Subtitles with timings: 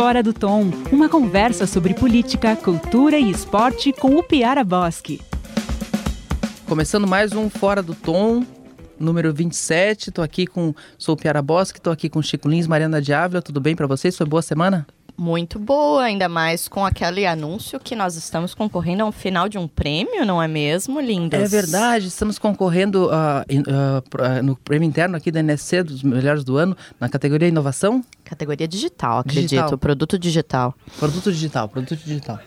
[0.00, 5.20] Fora do Tom, uma conversa sobre política, cultura e esporte com o Piara Bosque.
[6.66, 8.42] Começando mais um Fora do Tom,
[8.98, 10.10] número 27.
[10.10, 13.42] Tô aqui com sou o Piara Bosque, tô aqui com Chico Lins, Mariana de Ávila.
[13.42, 14.16] Tudo bem para vocês?
[14.16, 14.86] Foi boa semana?
[15.20, 19.58] Muito boa, ainda mais com aquele anúncio que nós estamos concorrendo a um final de
[19.58, 21.42] um prêmio, não é mesmo, lindas?
[21.42, 26.56] É verdade, estamos concorrendo uh, uh, no prêmio interno aqui da NSC, dos melhores do
[26.56, 28.02] ano, na categoria Inovação.
[28.24, 29.76] Categoria digital, acredito, Digital.
[29.76, 30.74] produto digital.
[30.98, 32.38] Produto digital, produto digital.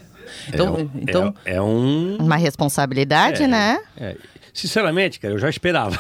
[0.48, 2.18] Então, é, um- então é, é um.
[2.18, 3.48] Uma responsabilidade, É.
[3.48, 3.80] né?
[3.96, 4.18] é.
[4.54, 5.98] Sinceramente, cara, eu já esperava.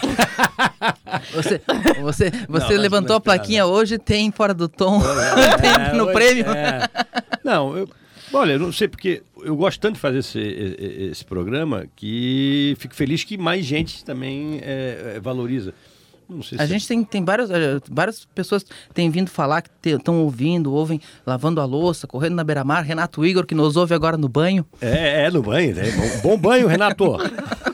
[1.34, 1.62] você,
[2.02, 4.99] você, você que levantou não a plaquinha hoje, tem fora do tom,
[5.59, 6.45] tem É, no hoje- prêmio.
[6.52, 6.88] é.
[7.43, 7.89] Não, eu,
[8.31, 10.39] olha, eu não sei porque eu gosto tanto de fazer esse,
[11.12, 15.73] esse programa que fico feliz que mais gente também é, é, valoriza.
[16.29, 17.49] Não A se gente tem, tem várias,
[17.91, 22.84] várias pessoas têm vindo falar que estão ouvindo, ouvem lavando a louça, correndo na beira-mar.
[22.84, 24.65] Renato Igor, que nos ouve agora no banho.
[24.79, 25.84] É, é no banho, né?
[25.91, 27.18] Bom, bom banho, Renato.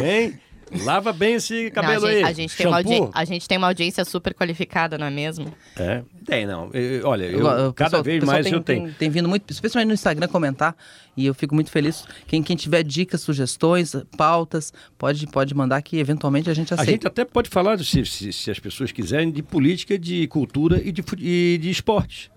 [0.00, 0.38] hein?
[0.84, 2.30] Lava bem esse cabelo Não, a, gente, aí.
[2.30, 5.52] a gente tem uma audi- a gente tem uma audiência super qualificada, não é mesmo?
[5.76, 6.70] É, tem, não.
[6.72, 8.84] Eu- olha, eu, Eu- cada pessoal- vez mais tem, eu tenho.
[8.86, 10.74] Tem, tem vindo muito, especialmente no Instagram, comentar.
[11.16, 12.04] E eu fico muito feliz.
[12.26, 16.90] Quem, quem tiver dicas, sugestões, pautas, pode, pode mandar que eventualmente a gente A aceita.
[16.92, 20.90] gente até pode falar, se, se, se as pessoas quiserem, de política, de cultura e
[20.90, 22.30] de, e de esporte.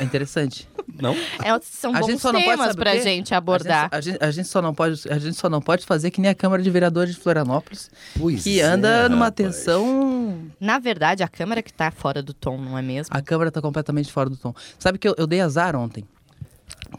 [0.00, 0.66] É interessante.
[1.00, 1.14] Não?
[1.14, 3.02] É, são A bons gente só não pode temas pra quê?
[3.02, 3.88] gente abordar.
[3.90, 6.10] A gente, a, gente, a gente só não pode, a gente só não pode fazer
[6.10, 9.34] que nem a Câmara de Vereadores de Florianópolis, Pois que é, anda numa rapaz.
[9.54, 13.14] tensão Na verdade, a câmera que tá fora do tom, não é mesmo?
[13.16, 14.54] A Câmara está completamente fora do tom.
[14.78, 16.04] Sabe que eu, eu dei azar ontem?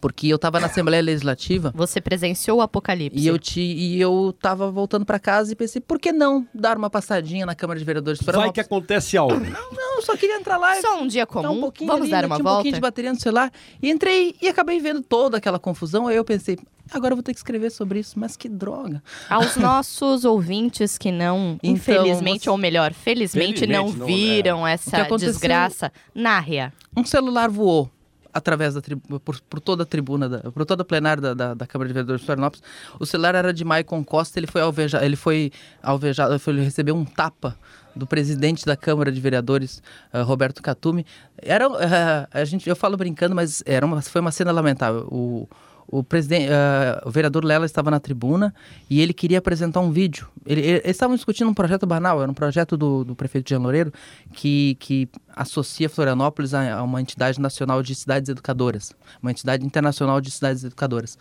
[0.02, 3.18] Porque eu estava na Assembleia Legislativa Você presenciou o apocalipse.
[3.18, 6.78] e eu, te, e eu tava voltando para casa e pensei, por que não dar
[6.78, 8.66] uma passadinha na Câmara de Vereadores de Vai que Florianópolis?
[8.66, 9.36] acontece algo.
[9.40, 12.12] Não, eu só queria entrar lá e Só um dia comum, um pouquinho vamos ali,
[12.12, 12.28] dar né?
[12.28, 12.56] uma Tinha um volta?
[12.58, 13.52] pouquinho de bateria no celular.
[13.82, 16.08] E entrei e acabei vendo toda aquela confusão.
[16.08, 16.58] Aí eu pensei,
[16.92, 18.20] agora eu vou ter que escrever sobre isso.
[18.20, 19.02] Mas que droga.
[19.30, 24.62] Aos nossos ouvintes que não, Então, infelizmente, você- ou melhor, felizmente, não Felizmente não, viram
[24.64, 27.90] O que essa aconteceu- desgraça, narre Um celular voou
[28.36, 31.54] através da tribu- por, por toda a tribuna, da, por toda a plenária da, da,
[31.54, 32.62] da Câmara de Vereadores de Florianópolis.
[33.00, 35.52] O celular era de Maicon Costa, ele foi alvejado, ele foi
[35.82, 37.58] alvejado, ele foi- ele recebeu um tapa
[37.96, 39.82] do presidente da Câmara de Vereadores,
[40.12, 41.06] eh, Roberto Catumi.
[41.38, 45.08] Era, eh, a gente, eu falo brincando, mas era uma, foi uma cena lamentável.
[45.10, 45.48] O,
[45.88, 48.54] o presidente, eh, o vereador Lela estava na tribuna
[48.90, 50.28] e ele queria apresentar um vídeo.
[50.46, 53.60] Ele- ele- eles estavam discutindo um projeto banal, era um projeto do, do prefeito Jean
[53.60, 53.94] Loureiro
[54.34, 60.20] que, que associa Florianópolis a, a uma entidade nacional de cidades educadoras, uma entidade internacional
[60.20, 61.18] de cidades educadoras.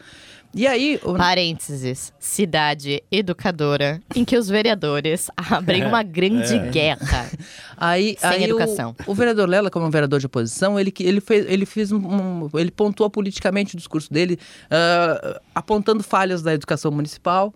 [0.55, 7.29] E aí, o- Parênteses, cidade educadora, em que os vereadores abrem uma grande guerra.
[7.77, 8.95] Aí, Sem aí o- educação.
[9.05, 11.97] O, vereador Lela, como um vereador de oposição, ele, que- ele, fez, ele fez um,
[11.99, 14.39] um- ele pontuou politicamente o discurso dele,
[14.71, 17.53] ah, apontando falhas da educação municipal.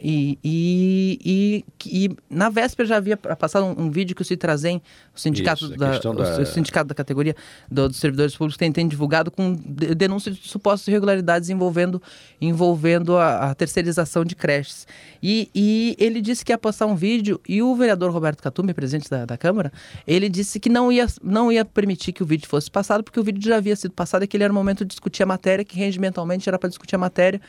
[0.00, 4.80] E, e, e, e na véspera já havia passado um, um vídeo que o Citrazem,
[5.12, 7.34] o sindicato, Isso, da, questão o, da- sindicato da categoria
[7.68, 12.00] do- dos servidores públicos tem, tem divulgado com de- denúncias de supostas irregularidades envolvendo,
[12.40, 14.86] envolvendo a, a terceirização de creches.
[15.20, 19.10] E, e ele disse que ia postar um vídeo e o vereador Roberto Catumi, presidente
[19.10, 19.72] da, da Câmara,
[20.06, 23.24] ele disse que não ia, não ia permitir que o vídeo fosse passado porque o
[23.24, 25.64] vídeo já havia sido passado e que ele era o momento de discutir a matéria,
[25.64, 27.40] que regimentalmente era para discutir a matéria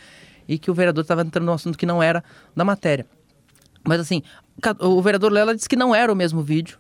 [0.49, 2.23] e que o vereador estava entrando num assunto que não era
[2.55, 3.05] da matéria.
[3.87, 4.23] Mas assim,
[4.79, 6.79] o vereador Lela disse que não era o mesmo vídeo.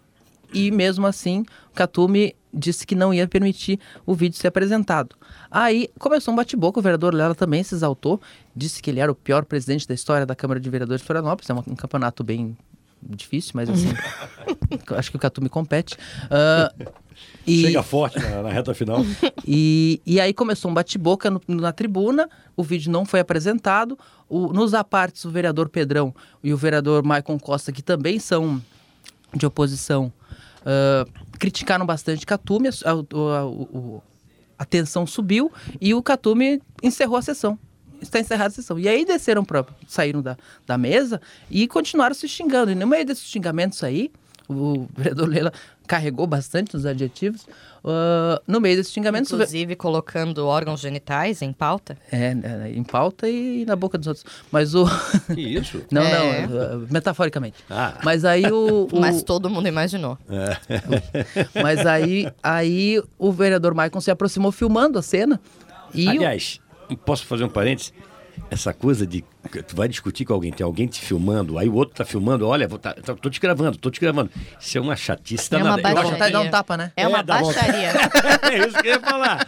[0.51, 5.15] E mesmo assim, o Catumi disse que não ia permitir o vídeo ser apresentado.
[5.51, 8.19] Aí começou um bate-boca, o vereador Lela também se exaltou,
[8.55, 11.47] disse que ele era o pior presidente da história da Câmara de Vereadores de Florianópolis.
[11.47, 12.57] É um, um campeonato bem
[13.01, 13.93] difícil, mas assim,
[14.97, 15.95] acho que o Catumi compete.
[16.31, 16.73] Ah,
[17.47, 18.99] e- Chega forte na, na reta final.
[19.47, 23.97] e, e aí começou um bate-boca na tribuna, o vídeo não foi apresentado.
[24.27, 26.13] O- nos apartes, o vereador Pedrão
[26.43, 28.61] e o vereador Maicon Costa, que também são
[29.33, 30.11] de oposição,
[30.65, 31.05] ah,
[31.39, 32.95] criticaram bastante Catume, a, a-
[33.45, 34.03] o-
[34.57, 37.57] a tensão subiu e o Catume encerrou a sessão.
[38.01, 38.79] Está encerrada a sessão.
[38.79, 41.19] E aí desceram para saíram da, da mesa
[41.49, 42.71] e continuaram se xingando.
[42.71, 44.09] E no meio desses xingamentos aí,
[44.49, 45.53] o vereador Leila
[45.87, 47.45] carregou bastante os adjetivos.
[47.85, 51.97] ah, no meio desses xingamentos, o ve- Inclusive colocando órgãos genitais em pauta.
[52.11, 52.35] é,
[52.65, 54.25] é, em pauta e na boca dos outros.
[54.51, 54.85] Mas o.
[55.33, 55.81] Que isso?
[55.91, 56.47] Não, É.
[56.47, 57.57] não, uh, metaforicamente.
[57.69, 57.97] Ah.
[58.03, 58.87] Mas aí o.
[58.91, 60.17] o- Mas todo mundo imaginou.
[61.61, 65.39] mas aí, aí o vereador Maicon se aproximou filmando a cena.
[65.93, 66.59] E o- Aliás,
[67.05, 67.93] posso fazer um parênteses?
[68.51, 71.73] Essa coisa de que tu vai discutir com alguém, tem alguém te filmando, aí o
[71.75, 74.29] outro tá filmando, olha, vou tá, tá- tô te gravando, tô te gravando.
[74.59, 75.89] Isso é uma chatice É uma danada.
[75.89, 76.91] Eu Dá acho- vontade de dar um tapa, né?
[76.95, 77.71] É uma É, dá vontade.
[77.71, 77.91] baixaria.
[78.51, 79.47] é isso que eu ia falar.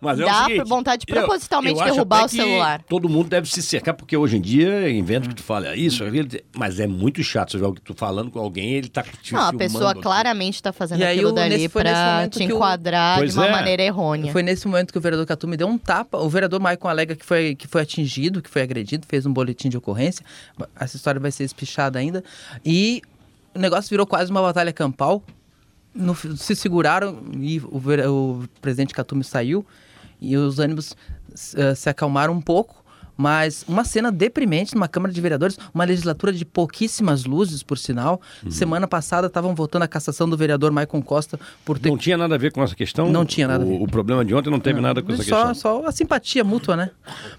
[0.00, 2.82] Mas é o Dá seguinte, vontade de eu- propositalmente eu acho derrubar o que celular.
[2.88, 6.26] Todo mundo deve se cercar, porque hoje em dia inventa que tu fala isso, aquilo,
[6.56, 9.52] mas é muito chato você ver tu falando com alguém, ele tá te Não, a
[9.52, 10.00] pessoa aqui.
[10.00, 11.54] claramente está fazendo E aí, aquilo o- dali
[12.14, 13.52] momento te que enquadrar de uma é.
[13.52, 14.32] maneira errônea.
[14.32, 16.16] Foi nesse momento que o vereador Catume deu um tapa.
[16.16, 19.68] O vereador Maicon alega que foi, que foi atingido, que foi agredido, fez um boletim
[19.68, 20.24] de ocorrência.
[20.78, 22.24] Essa história vai ser espichada ainda.
[22.64, 23.02] E
[23.54, 25.22] o negócio virou quase uma batalha campal.
[25.94, 27.76] No se seguraram e o,
[28.42, 29.66] o presidente Catume saiu.
[30.20, 30.94] E os ânimos
[31.56, 32.78] eh, se acalmaram um pouco.
[33.16, 38.18] Mas uma cena deprimente numa Câmara de Vereadores, uma legislatura de pouquíssimas luzes, por sinal.
[38.42, 38.50] Uhum.
[38.50, 42.34] Semana passada estavam votando a cassação do vereador Maicon Costa por ter Não tinha nada
[42.36, 43.12] a ver com essa questão?
[43.12, 43.82] Não tinha nada a O, ver.
[43.84, 45.54] o problema de ontem não teve nada com essa só, questão.
[45.82, 46.90] só a simpatia mútua, né?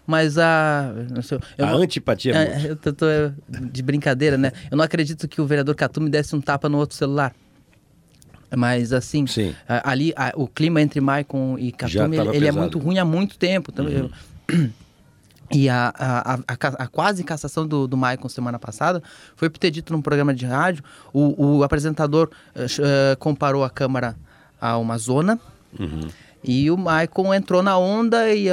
[0.06, 0.94] Mas a.
[1.10, 2.68] não sei, eu A não- antipatia É, mútua.
[2.70, 3.06] eu tô, tô
[3.72, 4.52] de brincadeira, né?
[4.70, 7.34] Eu não acredito que o vereador Catume desse um tapa no outro celular.
[8.56, 9.26] Mas assim,
[9.68, 13.06] a- ali a- o clima entre Maicon e tava ele, ele é muito ruim há
[13.06, 13.72] muito tempo.
[13.74, 14.10] Então, eu-
[15.54, 16.38] E a, a, a,
[16.84, 19.04] a quase cassação do, do Maicon semana passada
[19.36, 20.82] foi por ter dito num programa de rádio,
[21.12, 24.16] o, o apresentador eh, comparou a Câmara
[24.62, 25.38] a uma zona
[26.44, 28.48] e o Maicon entrou na onda e,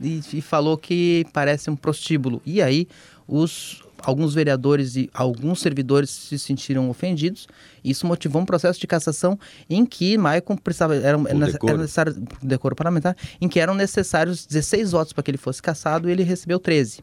[0.00, 2.40] e- e falou que parece um prostíbulo.
[2.46, 2.86] E aí
[3.26, 7.46] os alguns vereadores e alguns servidores se sentiram ofendidos.
[7.84, 9.38] Isso motivou um processo de cassação
[9.68, 11.78] em que Maicon precisava era, Por era decoro.
[11.78, 16.08] necessário por decoro parlamentar, em que eram necessários 16 votos para que ele fosse cassado
[16.08, 17.00] e ele recebeu 13.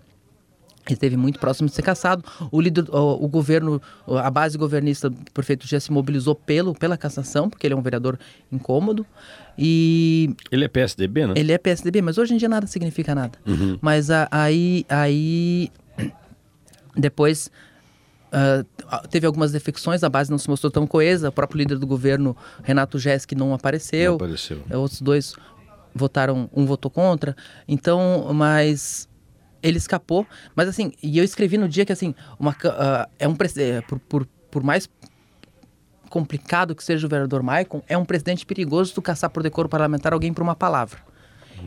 [0.86, 2.26] Ele esteve muito próximo de ser cassado.
[2.52, 3.82] O líder, o, o governo,
[4.22, 7.82] a base governista do prefeito já se mobilizou pelo, pela cassação, porque ele é um
[7.82, 8.20] vereador
[8.52, 9.06] incômodo.
[9.58, 11.34] E Ele é PSDB, né?
[11.38, 13.38] ele é PSDB, mas hoje em dia nada significa nada.
[13.82, 15.70] Mas a- aí, aí
[16.96, 17.50] depois
[18.34, 21.30] ah, teve algumas defecções, a base não se mostrou tão coesa.
[21.30, 24.12] O próprio líder do governo, Renato Jesk, não apareceu.
[24.12, 24.64] Não apareceu.
[24.70, 25.36] É, Outros dois
[25.94, 27.36] votaram, um votou contra.
[27.68, 29.08] Então, mas
[29.62, 30.26] ele escapou.
[30.56, 34.00] Mas assim, e eu escrevi no dia que assim, uma, ah, é um é, por,
[34.00, 34.90] por, por mais
[36.10, 40.12] complicado que seja o vereador Maicon, é um presidente perigoso tu caçar por decoro parlamentar
[40.12, 41.00] alguém por uma palavra.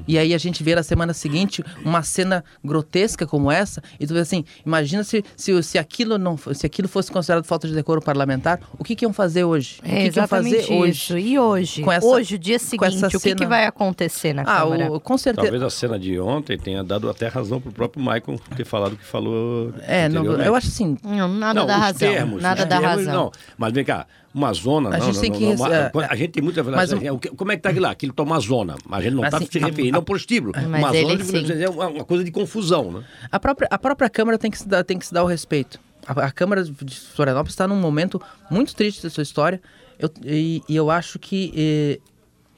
[0.07, 4.15] E aí a gente vê na semana seguinte uma cena grotesca como essa, e tu
[4.15, 8.01] vê assim, imagina se, se, se, aquilo, não, se aquilo fosse considerado falta de decoro
[8.01, 9.81] parlamentar, o que, que iam fazer hoje?
[9.83, 10.91] o É que, que iam fazer hoje?
[10.91, 11.19] isso.
[11.19, 11.83] E hoje?
[11.83, 14.93] Com essa- hoje, o dia seguinte, o que, que vai acontecer na Ah, Câmara?
[14.93, 15.47] o, com certeza.
[15.49, 18.97] Talvez a cena de ontem tenha dado até razão pro próprio Maicon ter falado o
[18.97, 19.73] que falou.
[19.83, 21.99] É, não, eu acho assim, Não, nada não, dá os razão.
[22.13, 23.15] termos, nada os dá termos, razão.
[23.25, 24.07] Não, mas vem cá,
[24.37, 24.91] uma zona.
[24.95, 27.51] A não, gente não, tem não, que- é, a, gente tem muita mas que- Como
[27.53, 27.91] é que tá aqui lá?
[27.91, 28.77] Aquilo tá uma zona.
[28.87, 30.53] Mas a gente não está assim, se referindo a- ao prostíbulo.
[30.55, 31.63] Uma ele zona sim.
[31.63, 33.03] é uma, uma coisa de confusão, né?
[33.33, 35.81] A própria, a própria Câmara tem que se dar, tem que se dar o respeito.
[36.07, 39.61] A, a Câmara de Florianópolis está num momento muito triste da sua história.
[39.99, 41.99] Eu, e, e eu acho que eh,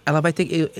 [0.09, 0.71] ela vai ter que-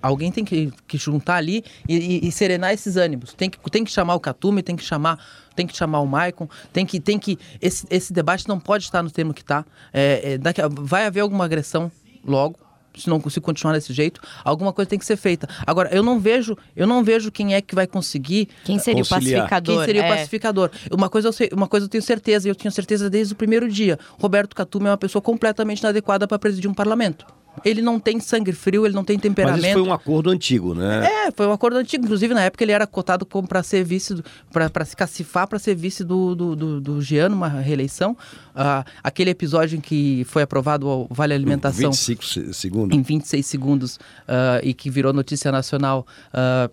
[0.00, 3.32] alguém tem que, que juntar ali e, e- e serenar esses ânimos.
[3.34, 5.18] Tem que, tem que chamar o Catume, tem que chamar,
[5.56, 9.02] tem que chamar o Maicon, tem que, tem que esse, esse debate não pode estar
[9.02, 9.64] no termo que está.
[9.92, 11.90] É, é, daqui vai haver alguma agressão
[12.24, 12.56] logo.
[12.94, 15.48] Se não se continuar desse jeito, alguma coisa tem que ser feita.
[15.66, 19.46] Agora, eu não vejo, eu não vejo quem é que vai conseguir Quem seria Conciliar.
[19.46, 19.76] o pacificador?
[19.76, 20.08] quem seria o É.
[20.16, 20.70] pacificador?
[20.90, 23.36] Uma coisa, eu sei- uma coisa eu tenho certeza, e eu tinha certeza desde o
[23.36, 23.98] primeiro dia.
[24.20, 27.24] Roberto Catume é uma pessoa completamente inadequada para presidir um parlamento.
[27.64, 29.64] Ele não tem sangue frio, ele não tem Mas temperamento.
[29.64, 31.06] isso foi um acordo antigo, né?
[31.26, 32.04] É, foi um acordo antigo.
[32.04, 36.02] Inclusive, na época, ele era cotado para ser vice, para se cacifar para ser vice
[36.02, 38.16] do, do, do, do Jean numa reeleição.
[38.56, 42.96] Ah, aquele episódio em que foi aprovado o Vale Alimentação 25 se- segundos.
[42.98, 46.06] em 26 segundos ah, e que virou notícia nacional.
[46.32, 46.70] ah,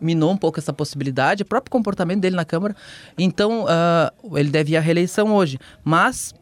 [0.00, 2.74] Minou um pouco essa possibilidade, o próprio comportamento dele na Câmara.
[3.18, 5.58] Então, ah, ele deve ir à reeleição hoje.
[5.84, 6.32] Mas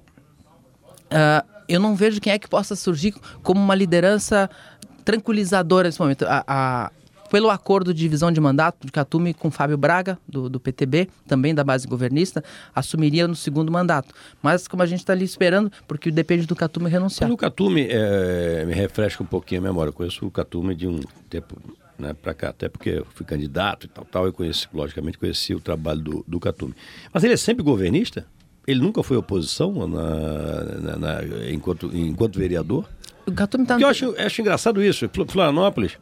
[1.10, 4.48] ah, eu não vejo quem é que possa surgir como uma liderança
[5.04, 6.24] tranquilizadora nesse momento.
[6.26, 6.90] A- a-
[7.30, 11.52] pelo acordo de divisão de mandato de Catume com Fábio Braga, do, do PTB, também
[11.52, 12.42] da base governista,
[12.72, 14.14] assumiria no segundo mandato.
[14.40, 17.30] Mas como a gente está ali esperando, porque depende do Catume renunciar.
[17.30, 19.88] O Catume, é, me refresca um pouquinho a memória.
[19.90, 21.56] Eu conheço o Catume de um tempo
[21.98, 24.26] né, para cá, até porque eu fui candidato e tal, tal.
[24.26, 26.74] Eu conheci, logicamente, conheci o trabalho do, do Catume.
[27.12, 28.24] Mas ele é sempre governista?
[28.66, 32.84] Ele nunca foi oposição na, na- na- enquanto, enquanto vereador?
[33.26, 33.30] O
[33.62, 35.08] está Porque eu acho, acho engraçado isso.
[35.08, 35.92] Fl- Florianópolis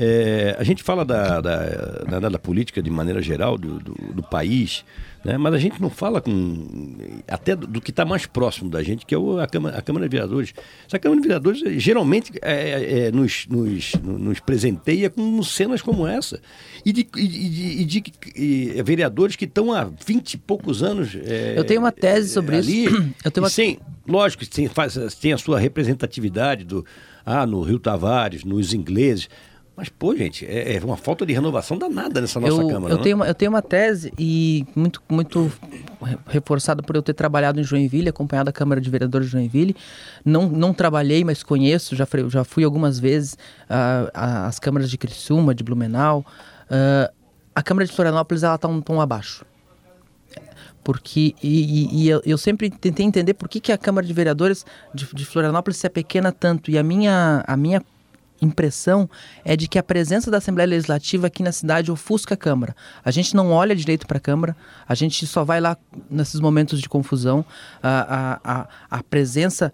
[0.00, 4.22] É, a gente fala da, da, da, da, política de maneira geral do, do, do
[4.22, 4.84] país,
[5.24, 5.36] né?
[5.36, 9.04] mas a gente não fala com até do, do que está mais próximo da gente,
[9.04, 10.54] que é o, a, Câmara, a Câmara de Vereadores.
[10.86, 16.40] Essa Câmara de Vereadores geralmente é, é, nos, nos, nos presenteia com cenas como essa.
[16.86, 18.04] E de, e de, e de
[18.36, 21.16] e vereadores que estão há 20 e poucos anos.
[21.24, 23.14] É, Eu tenho uma tese sobre ali, isso.
[23.24, 23.50] Eu tenho uma...
[23.50, 26.86] sem, lógico, tem, faz, tem a sua representatividade do,
[27.26, 29.28] ah, no Rio Tavares, nos ingleses.
[29.78, 32.92] Mas, pô, gente, é, é, uma falta de renovação danada nessa nossa eu, Câmara.
[32.92, 35.52] Eu, tenho uma, eu tenho uma tese, e muito, muito
[36.26, 39.76] reforçada por eu ter trabalhado em Joinville, acompanhado a Câmara de Vereadores de Joinville.
[40.24, 43.34] Não, não trabalhei, mas conheço, já, fui, já fui algumas vezes
[43.70, 46.26] uh, às câmaras de Criciúma, de Blumenau.
[46.64, 47.14] Uh,
[47.54, 49.46] a Câmara de Florianópolis ela está um tom abaixo
[50.82, 54.12] porque e, e, e eu, eu, sempre tentei entender por que, que a Câmara de
[54.12, 57.82] Vereadores de, de Florianópolis é pequena tanto e a minha a minha
[58.40, 59.08] impressão
[59.44, 62.74] é de que a presença da Assembleia Legislativa aqui na cidade ofusca a Câmara.
[63.04, 65.76] A gente não olha direito para a Câmara, a gente só vai lá
[66.10, 67.44] nesses momentos de confusão.
[67.82, 68.68] A, a,
[68.98, 69.72] a, presença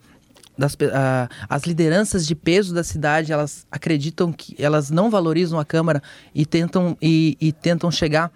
[0.57, 5.65] das, a, as lideranças de peso da cidade elas acreditam que elas não valorizam a
[5.65, 6.03] Câmara
[6.35, 8.33] e tentam, e, e tentam chegar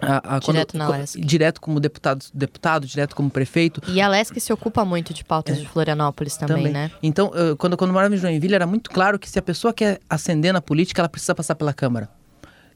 [0.00, 1.20] a, a, direto quando, na Lesc.
[1.20, 3.80] Direto como deputado, deputado, direto como prefeito.
[3.88, 5.60] E a Lesc se ocupa muito de pautas é.
[5.60, 6.90] de Florianópolis também, também, né?
[7.02, 10.00] Então, quando, quando eu morava em Joinville, era muito claro que se a pessoa quer
[10.08, 12.08] ascender na política, ela precisa passar pela Câmara.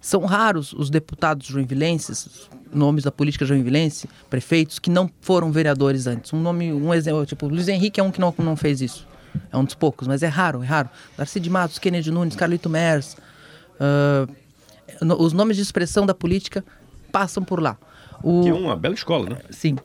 [0.00, 6.32] São raros os deputados joinvilenses, nomes da política joinvilense, prefeitos, que não foram vereadores antes.
[6.32, 9.06] Um nome, um exemplo, tipo, Luiz Henrique é um que não, não fez isso.
[9.52, 10.88] É um dos poucos, mas é raro, é raro.
[11.16, 13.16] Darcy de Matos, Kennedy Nunes, Carlito Mers.
[13.80, 14.32] Uh,
[15.18, 16.64] os nomes de expressão da política
[17.12, 17.76] passam por lá.
[18.22, 18.42] O...
[18.42, 19.38] Que é uma bela escola, né?
[19.50, 19.76] Sim.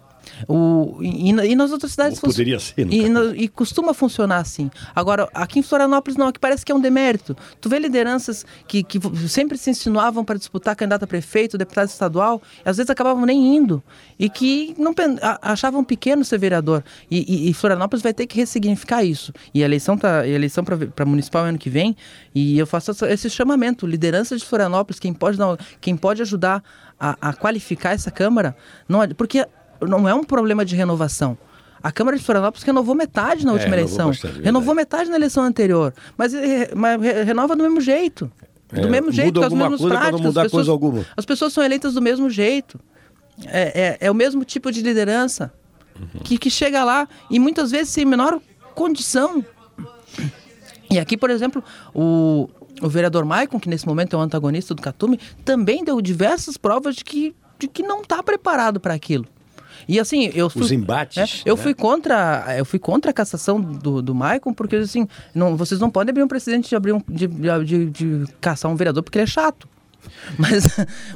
[0.48, 4.70] O, e, e, nas outras cidades Ou poderia ser, e, no, e, costuma funcionar assim.
[4.96, 7.36] Agora, aqui em Florianópolis não, aqui parece que é um demérito.
[7.60, 12.42] Tu vê lideranças que, que sempre se insinuavam para disputar candidato a prefeito, deputado estadual,
[12.66, 13.84] e às vezes acabavam nem indo.
[14.18, 14.94] E que não
[15.42, 16.84] achavam pequeno ser vereador.
[17.10, 19.34] E, e, Florianópolis vai ter que ressignificar isso.
[19.54, 21.96] E a eleição tá, a eleição para municipal ano que vem,
[22.34, 25.38] e eu faço esse chamamento, liderança de Florianópolis, quem pode,
[25.82, 26.64] quem pode ajudar
[27.00, 28.56] a, a qualificar essa Câmara,
[28.88, 29.46] não, porque
[29.82, 31.38] não é um problema de renovação.
[31.82, 34.08] A Câmara de Florianópolis renovou metade na é, última eleição.
[34.08, 35.94] Bastante, renovou metade na eleição anterior.
[36.18, 38.32] Mas, eh, mas renova do mesmo jeito.
[38.72, 40.22] Do é, mesmo jeito, com as mesmas práticas.
[40.22, 41.06] Mudar as, pessoas, coisa alguma.
[41.18, 42.80] as pessoas são eleitas do mesmo jeito.
[43.48, 45.52] É, é, é o mesmo tipo de liderança
[46.00, 46.22] uhum.
[46.24, 48.40] que, que chega lá e muitas vezes sem menor
[48.74, 49.44] condição.
[50.90, 51.64] E aqui, por exemplo,
[51.94, 52.50] o,
[52.82, 56.96] o vereador Maicon, que nesse momento é o antagonista do Catume, também deu diversas provas
[56.96, 59.26] de que, de que não está preparado para aquilo.
[59.88, 61.18] E assim, eu fui, Os embates.
[61.18, 61.62] É, eu né?
[61.62, 65.90] fui contra, eu fui contra a cassação do, do Maicon, porque assim, não, vocês não
[65.90, 69.24] podem abrir um precedente de abrir um, de, de, de caçar um vereador porque ele
[69.24, 69.68] é chato.
[70.38, 70.66] Mas,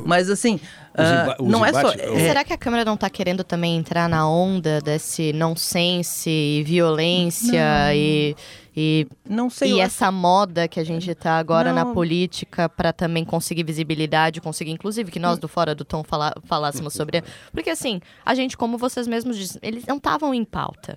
[0.06, 0.60] mas assim,
[0.94, 1.92] uh, não é só.
[1.92, 2.28] É...
[2.28, 7.88] Será que a Câmara não está querendo também entrar na onda desse nonsense e violência
[7.88, 7.94] não.
[7.94, 8.36] e
[8.80, 10.16] e, não sei, e essa acho...
[10.16, 11.84] moda que a gente está agora não.
[11.84, 16.32] na política para também conseguir visibilidade, conseguir, inclusive, que nós do Fora do Tom fala,
[16.46, 17.24] falássemos sobre.
[17.52, 20.96] Porque assim, a gente, como vocês mesmos dizem, eles não estavam em pauta.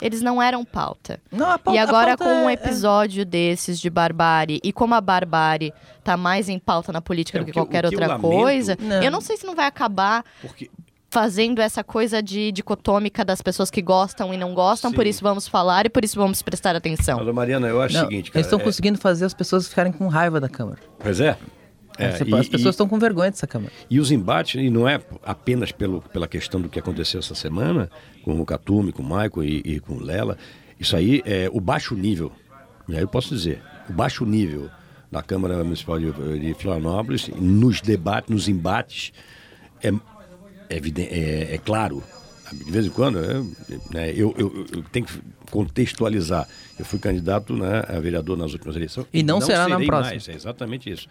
[0.00, 1.20] Eles não eram pauta.
[1.30, 3.24] Não, pauta e agora, pauta com um é, episódio é...
[3.24, 5.72] desses de barbárie, e como a barbárie
[6.04, 9.02] tá mais em pauta na política é, do que, que qualquer que outra coisa, não.
[9.02, 10.24] eu não sei se não vai acabar.
[10.40, 10.70] Porque
[11.10, 14.96] fazendo essa coisa de dicotômica das pessoas que gostam e não gostam, Sim.
[14.96, 17.22] por isso vamos falar e por isso vamos prestar atenção.
[17.24, 18.62] Mas, Mariana, eu acho não, o seguinte, cara, Eles estão é...
[18.62, 20.80] conseguindo fazer as pessoas ficarem com raiva da Câmara.
[20.98, 21.36] Pois é.
[21.98, 23.72] É, é e, as pessoas estão com vergonha dessa Câmara.
[23.90, 27.90] E os embates, e não é apenas pelo, pela questão do que aconteceu essa semana,
[28.22, 30.38] com o Catume, com o Maicon e, e com o Lela,
[30.78, 32.30] isso aí é o baixo nível,
[32.88, 34.70] e aí eu posso dizer, o baixo nível
[35.10, 39.12] da Câmara Municipal de, de Florianópolis, nos debates, nos embates,
[39.82, 39.92] é
[40.68, 42.02] é, é, é claro,
[42.52, 43.18] de vez em quando,
[43.90, 46.46] né, eu, eu, eu, tenho que contextualizar.
[46.78, 49.06] Eu fui candidato né, a vereador nas últimas eleições.
[49.12, 50.10] E não, não será na próxima.
[50.10, 51.08] Mais, é exatamente isso.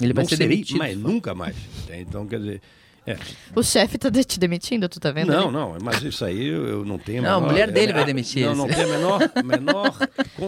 [0.00, 0.78] Ele vai não ser serei, demitido.
[0.78, 1.56] Mas nunca mais.
[1.90, 2.62] Então, quer dizer.
[3.04, 3.16] É.
[3.56, 5.32] O chefe está te demitindo, tu tá vendo?
[5.32, 5.52] Não, ali?
[5.52, 7.20] não, mas isso aí eu não tenho.
[7.20, 8.46] Não, menor, a mulher dele é, vai demitir.
[8.46, 9.96] Não, não tem a menor, menor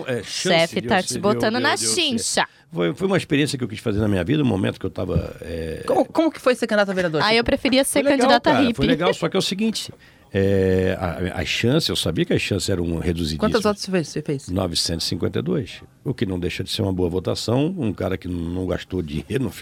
[0.07, 0.49] é, chance.
[0.49, 2.47] O chefe tá te botando na chincha.
[2.73, 4.89] Foi, foi uma experiência que eu quis fazer na minha vida, um momento que eu
[4.89, 5.37] estava.
[5.41, 5.83] É...
[5.85, 7.23] Como, como que foi ser candidato a vereador?
[7.25, 8.75] Ah, eu preferia ser candidata a hippie.
[8.75, 9.93] Foi legal, só que é o seguinte:
[10.37, 10.99] é,
[11.33, 13.39] as chances, eu sabia que as chances eram reduzidas.
[13.39, 14.09] Quantas votos você fez?
[14.09, 14.49] você fez?
[14.49, 15.83] 952.
[16.03, 17.73] O que não deixa de ser uma boa votação.
[17.79, 19.45] Um cara que não gastou dinheiro.
[19.45, 19.53] Não,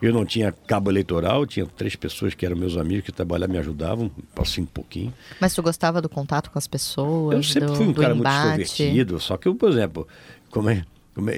[0.00, 3.58] eu não tinha cabo eleitoral, tinha três pessoas que eram meus amigos que trabalhavam, me
[3.58, 5.12] ajudavam, passei um pouquinho.
[5.40, 7.34] Mas tu gostava do contato com as pessoas?
[7.34, 8.46] Eu sempre do, fui um cara embate.
[8.46, 10.06] muito extrovertido, só que eu, por exemplo,
[10.50, 10.84] como é,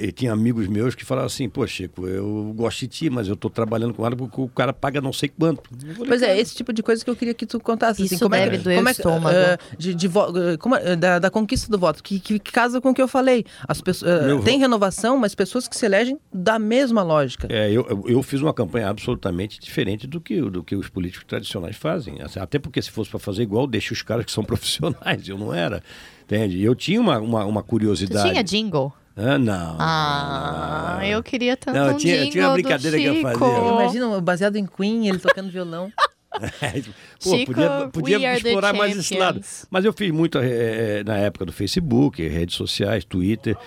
[0.01, 3.35] E tinha amigos meus que falavam assim, pô, Chico, eu gosto de ti, mas eu
[3.35, 5.69] tô trabalhando com ela porque o cara paga não sei quanto.
[6.07, 8.01] Pois é, esse tipo de coisa que eu queria que tu contasse.
[8.01, 9.35] Assim, Isso assim, como deve é, doer como é, estômago.
[9.35, 12.91] Uh, de, de, uh, como, uh, da, da, conquista do voto, que, que, casa com
[12.91, 13.45] o que eu falei.
[13.67, 17.47] As pessoas, tem renovação, mas pessoas que se elegem da mesma lógica.
[17.51, 21.25] É, eu, eu, eu fiz uma campanha absolutamente diferente do que, do que os políticos
[21.27, 22.21] tradicionais fazem.
[22.21, 25.27] Assim, até porque se fosse para fazer igual, deixa os caras que são profissionais.
[25.27, 25.83] Eu não era,
[26.23, 26.63] entende?
[26.63, 28.21] Eu tinha uma, uma, uma curiosidade.
[28.21, 28.93] Você tinha jingle?
[29.17, 29.77] Ah, não.
[29.79, 31.05] Ah, não, não.
[31.05, 33.47] eu queria tanto não, um tinha, tinha uma brincadeira que eu fazia.
[33.47, 35.91] Imagina, baseado em Queen, ele tocando violão.
[37.23, 39.39] Pô, Chico, podia, podia explorar mais esse lado.
[39.69, 43.57] Mas eu fiz muito é, na época do Facebook, redes sociais, Twitter.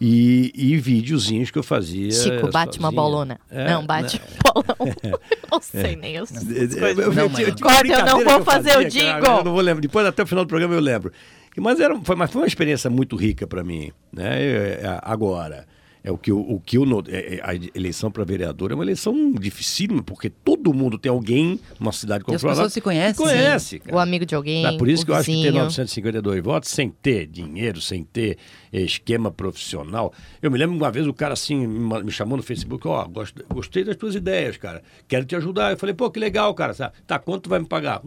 [0.00, 2.12] E, e videozinhos que eu fazia.
[2.12, 2.86] Chico, bate sozinha.
[2.86, 3.40] uma bolona.
[3.50, 4.94] É, não, bate um bolão.
[5.50, 6.24] não sei nem eu.
[6.78, 9.38] Eu, não, eu, eu, Corta, eu não vou fazer fazia, o jingle.
[9.38, 9.80] eu não vou lembrar.
[9.80, 11.12] Depois, até o final do programa, eu lembro.
[11.60, 13.90] Mas, era, foi, mas foi uma experiência muito rica para mim.
[14.12, 14.42] Né?
[14.42, 15.66] É, agora,
[16.02, 18.84] é o que, eu, o que eu, é, é, a eleição para vereador é uma
[18.84, 23.26] eleição dificílima, porque todo mundo tem alguém numa cidade como As pessoas se conhecem.
[23.26, 23.82] Conhece.
[23.92, 24.64] O amigo de alguém.
[24.64, 28.38] É por isso que eu acho que ter 952 votos, sem ter dinheiro, sem ter
[28.72, 30.12] esquema profissional.
[30.42, 33.84] Eu me lembro uma vez o cara assim me chamou no Facebook, ó, oh, gostei
[33.84, 34.82] das tuas ideias, cara.
[35.06, 35.72] Quero te ajudar.
[35.72, 36.74] Eu falei, pô, que legal, cara.
[37.06, 38.00] Tá, quanto tu vai me pagar?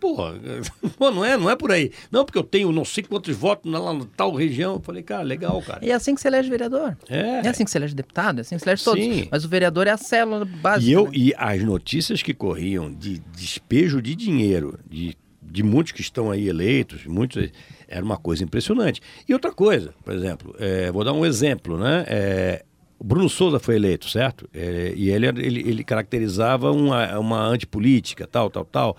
[0.00, 0.34] Porra,
[0.96, 1.90] pô, não é, não é por aí.
[2.10, 4.74] Não, porque eu tenho não sei quantos votos lá na tal região.
[4.74, 5.84] Eu falei, cara, legal, cara.
[5.84, 6.96] E é assim que você elege vereador.
[7.08, 7.46] É.
[7.46, 9.02] É assim que você elege deputado, é assim que você elege todos.
[9.02, 9.28] Sim.
[9.30, 10.90] Mas o vereador é a célula básica.
[10.90, 11.10] E, eu, né?
[11.14, 15.16] e as notícias que corriam de despejo de dinheiro, de
[15.52, 17.50] de muitos que estão aí eleitos, muitos,
[17.92, 19.00] era uma coisa impressionante.
[19.28, 22.04] E outra coisa, por exemplo, é, vou dar um exemplo, né?
[22.08, 22.64] É,
[23.02, 24.48] Bruno Souza foi eleito, certo?
[24.54, 28.96] É, e ele, ele, ele, caracterizava uma, uma antipolítica, tal, tal, tal.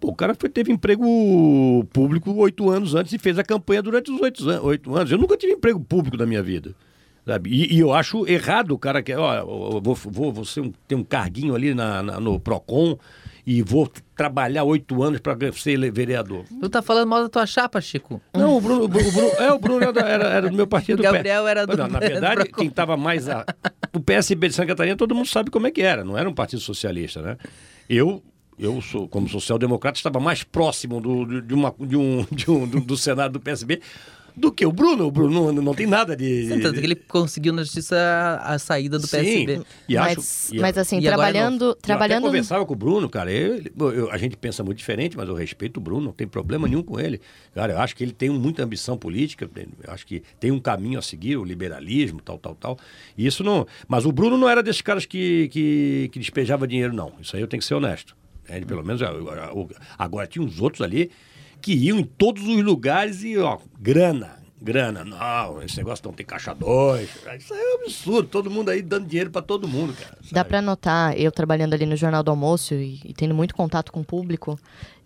[0.00, 1.04] Pô, o cara foi, teve emprego
[1.92, 5.10] público oito anos antes e fez a campanha durante os oito, oito anos.
[5.10, 6.74] Eu nunca tive emprego público na minha vida.
[7.24, 7.50] Sabe?
[7.50, 9.44] E, e, eu acho errado o cara que, ó,
[9.80, 12.96] vou, vou, vou ser um, ter um carguinho ali na, na, no PROCON
[13.46, 16.44] e vou trabalhar oito anos para ser vereador.
[16.60, 18.20] Tu tá falando mal da tua chapa, Chico?
[18.34, 20.98] Não, o Bruno, o Bruno é, o Bruno era, era, do meu partido.
[20.98, 21.76] O Gabriel era do...
[21.76, 23.28] Não, na verdade, quem estava mais...
[23.28, 23.46] A...
[23.92, 26.34] O PSB de Santa Catarina, todo mundo sabe como é que era, não era um
[26.34, 27.36] partido socialista, né?
[27.88, 28.20] Eu
[28.58, 32.80] eu sou, como social-democrata, estava mais próximo do, de, uma, de um, de um, do,
[32.80, 33.80] do Senado do PSB
[34.36, 35.06] do que o Bruno.
[35.06, 36.48] O Bruno não, não tem nada de.
[36.48, 37.96] Sim, tanto que ele conseguiu na justiça
[38.42, 39.62] a, saída do PSB.
[39.88, 41.74] E acho, mas, e, mas assim, trabalhando.
[41.76, 42.24] trabalhando...
[42.24, 43.32] Eu conversava com o Bruno, cara.
[43.32, 46.68] Ele, eu, a gente pensa muito diferente, mas eu respeito o Bruno, não tem problema
[46.68, 47.20] nenhum com ele.
[47.54, 50.98] Cara, eu acho que ele tem muita ambição política, eu acho que tem um caminho
[50.98, 52.78] a seguir, o liberalismo, tal, tal, tal.
[53.16, 53.66] E isso não.
[53.88, 57.12] Mas o Bruno não era desses caras que, que, que despejava dinheiro, não.
[57.20, 58.14] Isso aí eu tenho que ser honesto.
[58.48, 59.00] Ele, pelo menos,
[59.98, 61.10] agora tinha uns outros ali
[61.66, 65.04] que iam em todos os lugares e, ó, grana, grana.
[65.04, 67.10] Não, esse negócio não tem caixa dois.
[67.36, 68.28] Isso é um absurdo.
[68.28, 70.14] Todo mundo aí dando dinheiro para todo mundo, cara.
[70.22, 70.28] Sabe?
[70.30, 73.90] Dá para notar, eu trabalhando ali no Jornal do Almoço e, e tendo muito contato
[73.90, 74.56] com o público,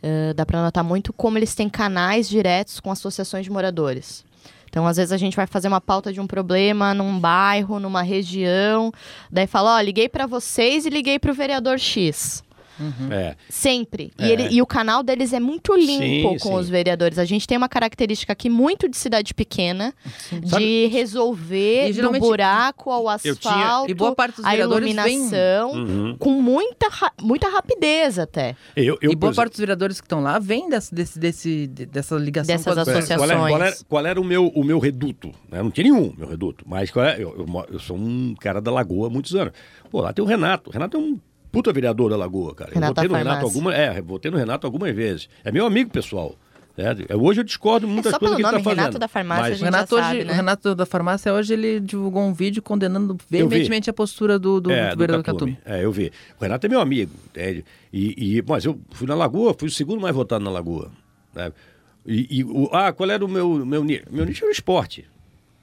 [0.02, 4.22] uh, dá para notar muito como eles têm canais diretos com associações de moradores.
[4.68, 8.02] Então, às vezes a gente vai fazer uma pauta de um problema num bairro, numa
[8.02, 8.92] região,
[9.30, 12.44] daí fala, ó, oh, liguei para vocês e liguei para o vereador X.
[12.80, 13.12] Uhum.
[13.12, 13.36] É.
[13.48, 14.10] Sempre.
[14.18, 14.26] É.
[14.26, 16.54] E, ele, e o canal deles é muito limpo sim, com sim.
[16.54, 17.18] os vereadores.
[17.18, 20.40] A gente tem uma característica aqui muito de cidade pequena, sim.
[20.40, 20.86] de Sabe?
[20.86, 23.84] resolver do buraco ao asfalto, tinha...
[23.88, 26.16] e boa parte dos a iluminação, uhum.
[26.18, 26.88] com muita,
[27.20, 28.56] muita rapidez até.
[28.74, 32.16] Eu, eu, e boa parte dos vereadores que estão lá vem desse, desse, desse, dessa
[32.16, 33.30] ligação Dessas com as associações.
[33.30, 35.32] Qual, é, qual, era, qual era o, meu, o meu reduto?
[35.50, 36.64] Eu não tinha nenhum, meu reduto.
[36.66, 39.52] Mas é, eu, eu, eu sou um cara da Lagoa há muitos anos.
[39.90, 40.70] Pô, lá tem o Renato.
[40.70, 41.18] O Renato é um
[41.50, 42.72] puta vereador da Lagoa, cara.
[42.72, 45.28] Renato eu votei no Renato alguma, é, votei no Renato algumas vezes.
[45.44, 46.34] É meu amigo pessoal.
[46.76, 48.78] É, hoje eu discordo muitas é coisas que ele está fazendo.
[48.78, 49.60] Renato da farmácia, mas...
[49.60, 50.32] o Renato, hoje, sabe, né?
[50.32, 54.90] Renato da farmácia hoje ele divulgou um vídeo condenando veementemente a postura do, do, é,
[54.90, 55.58] do vereador Catume.
[55.64, 56.10] É, eu vi.
[56.38, 57.12] O Renato é meu amigo.
[57.34, 60.90] É, e, e, mas eu fui na Lagoa, fui o segundo mais votado na Lagoa.
[61.34, 61.52] Né?
[62.06, 64.04] E, e o, ah, qual era o meu, meu nicho?
[64.10, 65.06] Meu nicho era o esporte.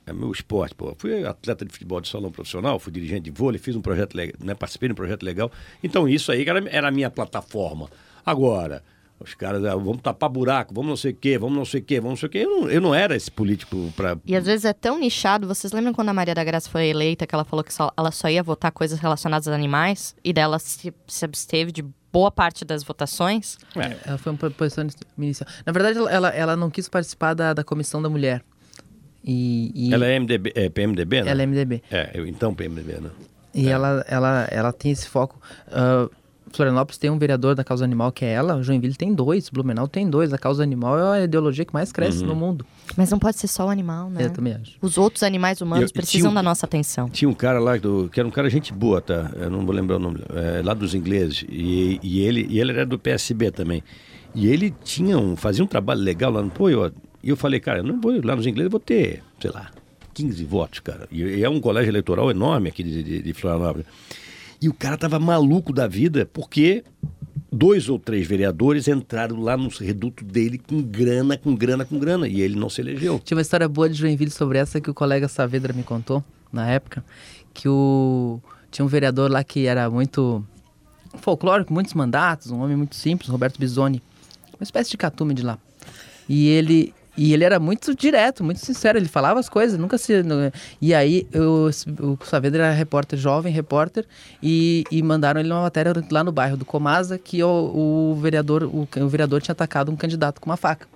[0.07, 0.95] É meu esporte, pô.
[0.97, 4.35] Fui atleta de futebol de salão profissional, fui dirigente de vôlei, fiz um projeto legal,
[4.41, 4.55] né?
[4.55, 5.51] participei de um projeto legal.
[5.83, 7.89] Então isso aí era, era a minha plataforma.
[8.25, 8.81] Agora,
[9.19, 11.83] os caras, ah, vamos tapar buraco, vamos não sei o quê, vamos não sei o
[11.83, 12.37] quê, vamos não sei o quê.
[12.39, 14.17] Eu não, eu não era esse político para.
[14.25, 15.45] E às vezes é tão nichado.
[15.45, 18.11] Vocês lembram quando a Maria da Graça foi eleita, que ela falou que só, ela
[18.11, 20.15] só ia votar coisas relacionadas a animais?
[20.23, 23.57] E dela se, se absteve de boa parte das votações?
[23.75, 23.97] É.
[24.05, 25.49] Ela foi uma posição inicial.
[25.65, 28.41] Na verdade, ela, ela não quis participar da, da comissão da mulher.
[29.27, 29.93] E, e...
[29.93, 31.31] Ela é, MDB, é PMDB, né?
[31.31, 31.83] Ela é MDB.
[31.91, 33.09] É, eu, então PMDB, né?
[33.53, 33.71] E é.
[33.71, 35.37] ela, ela, ela tem esse foco.
[35.67, 36.09] Uh,
[36.53, 40.09] Florianópolis tem um vereador da causa animal que é ela, Joinville tem dois, Blumenau tem
[40.09, 40.31] dois.
[40.31, 42.27] A causa animal é a ideologia que mais cresce uhum.
[42.27, 42.65] no mundo.
[42.95, 44.25] Mas não pode ser só o animal, né?
[44.25, 44.77] Eu também acho.
[44.81, 47.09] Os outros animais humanos eu, precisam um, da nossa atenção.
[47.09, 49.29] Tinha um cara lá do, que era um cara gente boa, tá?
[49.35, 51.45] Eu não vou lembrar o nome, é, lá dos ingleses.
[51.49, 53.83] E, e, ele, e ele era do PSB também.
[54.33, 56.91] E ele tinha um, fazia um trabalho legal lá no Pô, eu,
[57.23, 59.71] e eu falei, cara, eu não vou lá nos ingleses, vou ter, sei lá,
[60.13, 61.08] 15 votos, cara.
[61.12, 63.86] E, e é um colégio eleitoral enorme aqui de, de, de Florianópolis.
[64.62, 66.84] E o cara tava maluco da vida porque
[67.51, 72.27] dois ou três vereadores entraram lá no reduto dele com grana, com grana, com grana,
[72.27, 73.19] e ele não se elegeu.
[73.23, 76.67] Tinha uma história boa de Joinville sobre essa que o colega Saavedra me contou na
[76.67, 77.03] época,
[77.53, 78.39] que o
[78.71, 80.43] tinha um vereador lá que era muito
[81.19, 84.01] folclórico, muitos mandatos, um homem muito simples, Roberto Bisoni,
[84.53, 85.58] uma espécie de catume de lá.
[86.27, 90.13] E ele e ele era muito direto, muito sincero, ele falava as coisas, nunca se.
[90.80, 94.06] E aí eu, o Saavedra era repórter, jovem repórter,
[94.41, 98.63] e, e mandaram ele uma matéria lá no bairro do Comasa que o, o vereador,
[98.63, 100.88] o, o vereador tinha atacado um candidato com uma faca.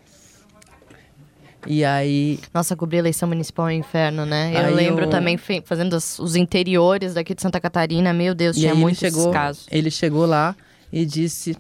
[1.66, 2.40] E aí.
[2.54, 4.52] Nossa, cobrir eleição municipal é um inferno, né?
[4.56, 5.10] Eu lembro eu...
[5.10, 9.32] também fazendo os, os, interiores daqui de Santa Catarina, meu Deus, e tinha muitos chegou,
[9.32, 9.68] casos.
[9.72, 10.56] Ele chegou lá
[10.94, 11.58] e disse.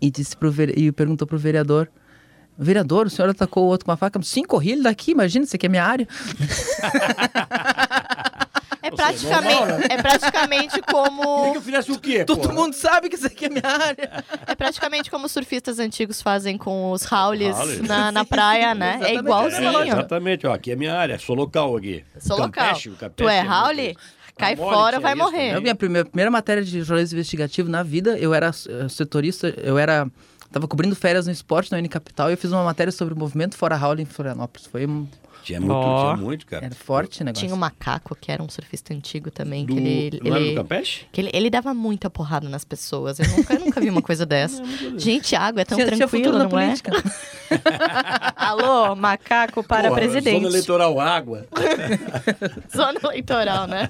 [0.00, 1.88] E disse pro e perguntou pro vereador
[2.62, 4.20] Vereador, o senhor atacou o outro com uma faca.
[4.22, 6.06] Sim, corri ele daqui, imagina, isso aqui é minha área.
[8.82, 9.86] É praticamente, né?
[9.90, 11.22] é praticamente como.
[11.36, 12.24] Queria que eu fizesse o quê?
[12.24, 12.54] Todo porra?
[12.54, 14.24] mundo sabe que isso aqui é minha área.
[14.46, 18.98] É praticamente como os surfistas antigos fazem com os haules na, na praia, né?
[19.02, 19.78] é igualzinho.
[19.80, 22.02] É, exatamente, ó, aqui é minha área, sou local aqui.
[22.18, 23.10] Sou Campeche, local.
[23.10, 23.96] tu é, é haule?
[24.36, 25.54] Cai fora, vai morrer.
[25.54, 28.50] A minha primeira, primeira matéria de jornalismo investigativo na vida, eu era
[28.88, 30.10] setorista, eu era
[30.50, 33.56] Tava cobrindo férias no esporte na Unicapital e eu fiz uma matéria sobre o movimento
[33.56, 34.66] Fora Howling em Florianópolis.
[34.66, 34.84] Foi
[35.50, 36.14] tinha muito, oh.
[36.14, 36.66] tinha muito, cara.
[36.66, 37.46] Era forte o negócio.
[37.46, 39.66] Tinha um macaco que era um surfista antigo também.
[39.66, 39.74] Do...
[39.74, 41.06] Que ele, não ele, era Campeche?
[41.10, 43.18] Que ele, ele dava muita porrada nas pessoas.
[43.18, 44.62] Eu nunca, eu nunca vi uma coisa dessa.
[44.96, 46.74] Gente, água é tão tinha, tranquilo, tinha não é?
[48.36, 50.36] Alô, macaco para Porra, presidente.
[50.36, 51.46] Zona eleitoral água.
[52.74, 53.88] zona eleitoral, né?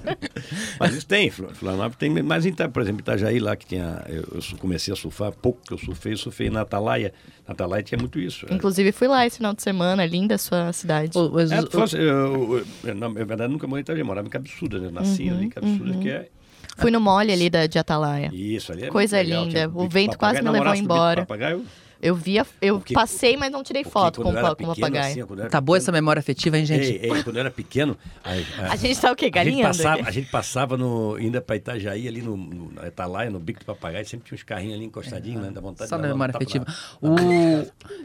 [0.79, 2.09] Mas isso tem, Florianópolis tem.
[2.09, 4.03] Mas, por exemplo, Itajaí lá que tinha.
[4.07, 7.13] Eu, eu comecei a surfar, pouco que eu surfei, eu surfei na Atalaia.
[7.47, 8.45] Na Atalaia tinha muito isso.
[8.49, 8.53] É.
[8.53, 11.17] Inclusive, fui lá esse final de semana, linda a sua cidade.
[11.17, 11.97] O, mas, é, o...
[11.97, 14.89] eu, eu, na verdade, nunca morei em Itajaí, morava em Cabçuda, né?
[14.91, 15.99] Nasci uhum, ali em Cabçuda, uhum.
[15.99, 16.29] que é
[16.77, 18.29] Fui no mole ali da, de Atalaia.
[18.33, 19.71] Isso, ali é Coisa legal, linda.
[19.73, 21.21] O vento quase me levou embora.
[21.21, 21.65] Papagaio?
[22.01, 25.25] Eu via, eu porque, passei, mas não tirei foto com, com o papagaio.
[25.25, 26.93] Assim, tá boa essa memória afetiva, hein, gente?
[26.93, 27.95] Ei, ei, quando eu era pequeno.
[28.23, 29.29] A, a, a gente tá o quê?
[29.29, 29.67] Galinhando?
[29.67, 33.29] A gente passava, a gente passava no, ainda pra Itajaí, ali no, no na Etalaia,
[33.29, 35.51] no bico do papagaio, sempre tinha uns carrinhos ali encostadinhos, é, né?
[35.51, 36.65] Da vontade Só de memória afetiva.
[36.99, 37.15] O,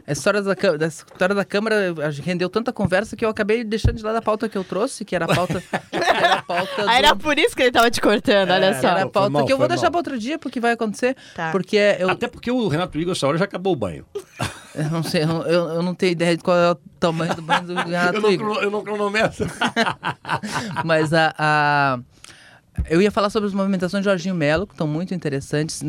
[0.05, 4.03] a história da, da história da Câmara rendeu tanta conversa que eu acabei deixando de
[4.03, 5.63] lado a pauta que eu trouxe, que era a pauta.
[5.91, 6.89] era a pauta do...
[6.89, 8.89] Era por isso que ele tava te cortando, olha é, só.
[8.89, 11.15] Era a pauta mal, que eu vou deixar para outro dia, porque vai acontecer.
[11.35, 11.51] Tá.
[11.51, 12.09] Porque eu...
[12.09, 14.05] Até porque o Renato Igor, essa hora, já acabou o banho.
[14.75, 17.63] Eu não sei, eu, eu não tenho ideia de qual é o tamanho do banho
[17.63, 19.47] do Renato eu não, Eu não cronometro.
[20.85, 21.99] Mas a, a,
[22.89, 25.83] Eu ia falar sobre as movimentações de Jorginho Melo, que estão muito interessantes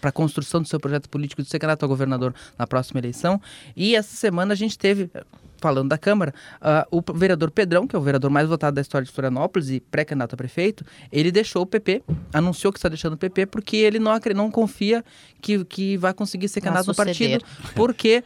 [0.00, 3.40] para a construção do seu projeto político de ser candidato a governador na próxima eleição.
[3.76, 5.10] E essa semana a gente teve
[5.62, 9.06] falando da Câmara, uh, o vereador Pedrão, que é o vereador mais votado da história
[9.06, 12.02] de Florianópolis e pré-candidato a prefeito, ele deixou o PP,
[12.32, 15.04] anunciou que está deixando o PP porque ele não, não confia
[15.40, 17.44] que, que vai conseguir ser candidato no partido,
[17.76, 18.24] porque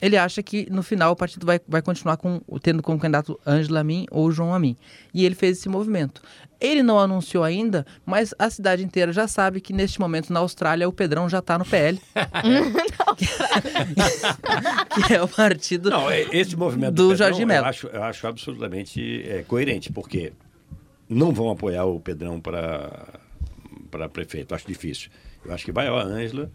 [0.00, 3.80] ele acha que no final o partido vai, vai continuar com, tendo como candidato Ângela
[3.80, 4.74] Amin ou João Amin.
[5.12, 6.22] E ele fez esse movimento.
[6.60, 10.88] Ele não anunciou ainda, mas a cidade inteira já sabe que neste momento na Austrália
[10.88, 11.98] o Pedrão já está no PL.
[15.06, 17.64] que é o partido não, é, esse movimento do, do Jorge Mello.
[17.64, 20.34] Eu acho, eu acho absolutamente é, coerente, porque
[21.08, 24.54] não vão apoiar o Pedrão para prefeito.
[24.54, 25.10] Acho difícil.
[25.44, 26.50] Eu acho que vai a Ângela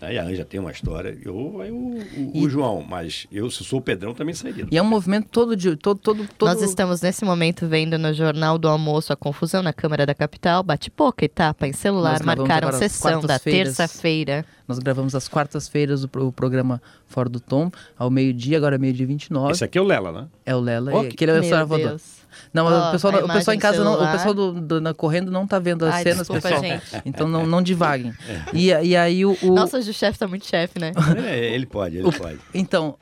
[0.00, 2.02] Aí a Anja tem uma história, eu, eu o,
[2.34, 2.44] e...
[2.44, 4.66] o, João, mas eu, se sou o Pedrão, também sairia.
[4.70, 5.76] E é um movimento todo de.
[5.76, 6.48] Todo, todo, todo...
[6.48, 10.62] Nós estamos nesse momento vendo no Jornal do Almoço a confusão na Câmara da Capital,
[10.62, 14.44] bate-pouca etapa em celular, marcaram sessão da terça-feira.
[14.70, 19.04] Nós gravamos às quartas-feiras o, o, programa Fora do Tom, ao meio-dia, agora é meio-dia
[19.04, 19.50] 29.
[19.50, 20.28] Esse aqui é o Lela, né?
[20.46, 22.20] É o Lela, oh, aquele é o Meu Deus.
[22.54, 25.28] Não, oh, o pessoal, o pessoal em casa, não, o pessoal do, do, na correndo
[25.32, 26.62] não tá vendo as Ai, cenas, desculpa, pessoal.
[26.62, 27.02] Gente.
[27.04, 28.14] Então não, não divaguem.
[28.28, 28.44] É.
[28.52, 29.54] E, e aí o, o...
[29.54, 30.92] Nossa, o chefe tá muito chefe, né?
[31.26, 32.38] É, ele pode, ele o, pode.
[32.54, 32.96] Então,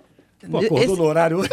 [0.47, 1.51] Pô, acordou esse, no horário hoje.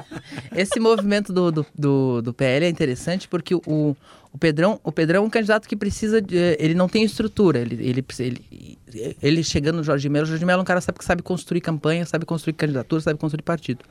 [0.56, 5.22] esse movimento do, do, do, do, PL é interessante porque o, o, Pedrão, o Pedrão
[5.22, 7.58] é um candidato que precisa de, Ele não tem estrutura.
[7.58, 8.78] Ele, ele, ele,
[9.22, 11.22] ele chegando no Jorge Melo, o Jorge Melo é um cara que sabe, que sabe
[11.22, 13.84] construir campanha, sabe construir candidatura, sabe construir partido.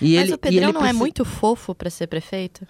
[0.00, 0.88] E Mas ele, o Pedrão não é precisa...
[0.88, 2.66] é muito fofo para ser prefeito?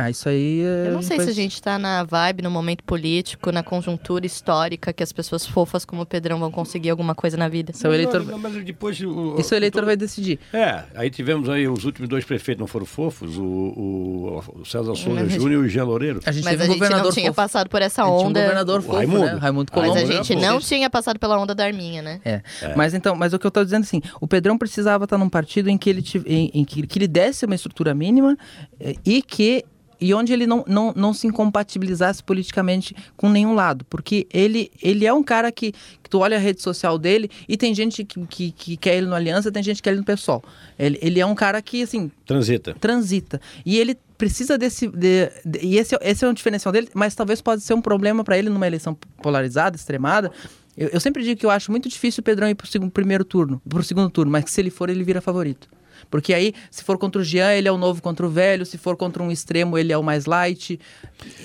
[0.00, 0.60] Ah, isso aí.
[0.60, 0.86] É...
[0.86, 4.92] Eu não sei se a gente tá na vibe, no momento político, na conjuntura histórica,
[4.92, 7.72] que as pessoas fofas como o Pedrão vão conseguir alguma coisa na vida.
[7.72, 8.24] Seu eleitor...
[8.24, 10.38] Não, mas depois, o, isso o eleitor vai decidir.
[10.52, 14.94] É, aí tivemos aí os últimos dois prefeitos, não foram fofos, o, o, o César
[14.94, 16.20] Souza Júnior e o Jean Loureiro.
[16.24, 17.34] A gente mas a um gente não tinha fofo.
[17.34, 18.38] passado por essa onda.
[18.38, 19.26] Um governador fofo, Raimundo.
[19.26, 19.38] Né?
[19.40, 19.94] Raimundo Colombo.
[19.94, 22.20] Mas a gente não tinha passado pela onda da Arminha, né?
[22.24, 22.40] É.
[22.62, 22.74] é.
[22.76, 25.68] Mas então, mas o que eu tô dizendo assim, o Pedrão precisava estar num partido
[25.68, 28.38] em que ele, em, em que, que ele desse uma estrutura mínima
[28.78, 29.64] eh, e que
[30.00, 33.84] e onde ele não, não, não se incompatibilizasse politicamente com nenhum lado.
[33.86, 37.56] Porque ele, ele é um cara que, que tu olha a rede social dele e
[37.56, 40.04] tem gente que, que, que, quer ele no Aliança, tem gente que quer ele no
[40.04, 40.42] PSOL.
[40.78, 42.10] Ele, ele é um cara que, assim...
[42.26, 42.74] Transita.
[42.80, 43.40] Transita.
[43.64, 44.88] E ele precisa desse...
[44.88, 48.24] De, de, e esse, esse é um diferencial dele, mas talvez pode ser um problema
[48.24, 50.32] para ele numa eleição polarizada, extremada,
[50.78, 53.24] eu, eu, sempre digo que eu acho muito difícil o Pedrão ir para o primeiro
[53.24, 55.68] turno, para o segundo turno, mas que se ele for, ele vira favorito.
[56.10, 58.64] Porque aí, se for contra o Jean, ele é o novo contra o velho.
[58.64, 60.78] Se for contra um extremo, ele é o mais light.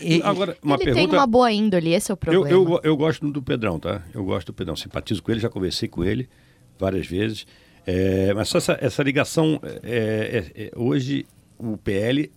[0.01, 1.07] E, Agora, uma ele pergunta...
[1.07, 2.49] tem uma boa índole, esse é o problema.
[2.49, 4.01] Eu, eu, eu, gosto do Pedrão, tá?
[4.13, 4.75] Eu gosto do Pedrão.
[4.75, 6.29] Simpatizo com ele, já conversei com ele
[6.79, 7.45] várias vezes.
[7.85, 11.25] É, mas essa, essa ligação, é, é, é hoje
[11.57, 12.31] o PL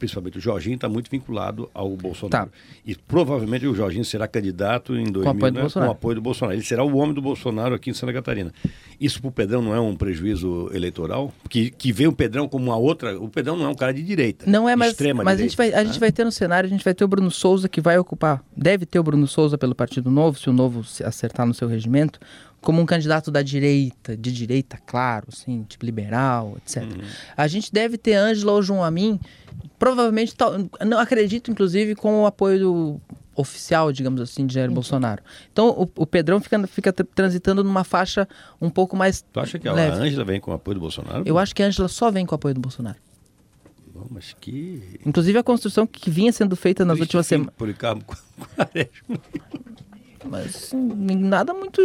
[0.00, 2.46] principalmente o Jorginho, está muito vinculado ao Bolsonaro.
[2.46, 2.52] Tá.
[2.84, 6.56] E provavelmente o Jorginho será candidato em 2000 com apoio, né, com apoio do Bolsonaro.
[6.56, 8.52] Ele será o homem do Bolsonaro aqui em Santa Catarina.
[8.98, 11.32] Isso para o Pedrão não é um prejuízo eleitoral?
[11.48, 13.18] Que, que vê o Pedrão como uma outra.
[13.20, 14.50] O Pedrão não é um cara de direita.
[14.50, 16.66] Não é, mas, extrema mas direita, a, gente vai, a gente vai ter no cenário,
[16.66, 18.42] a gente vai ter o Bruno Souza que vai ocupar.
[18.56, 22.18] Deve ter o Bruno Souza pelo Partido Novo, se o Novo acertar no seu regimento
[22.60, 26.82] como um candidato da direita, de direita, claro, assim, tipo liberal, etc.
[26.82, 27.00] Uhum.
[27.36, 29.18] A gente deve ter Ângela ou João Amin
[29.80, 30.34] provavelmente,
[30.86, 33.00] não acredito, inclusive, com o apoio do
[33.34, 35.22] oficial, digamos assim, de Jair Bolsonaro.
[35.50, 38.28] Então, o, o, Pedrão fica, fica transitando numa faixa
[38.60, 41.22] um pouco mais Tu acha que a Ângela vem com o apoio do Bolsonaro?
[41.24, 42.98] Eu acho que a Ângela só vem com o apoio do Bolsonaro.
[43.94, 45.00] Bom, mas que...
[45.06, 47.54] Inclusive, a construção que vinha sendo feita nas últimas semanas...
[47.56, 48.04] Policarpo
[48.54, 49.18] Quaresma.
[50.24, 51.80] Mas nada muito.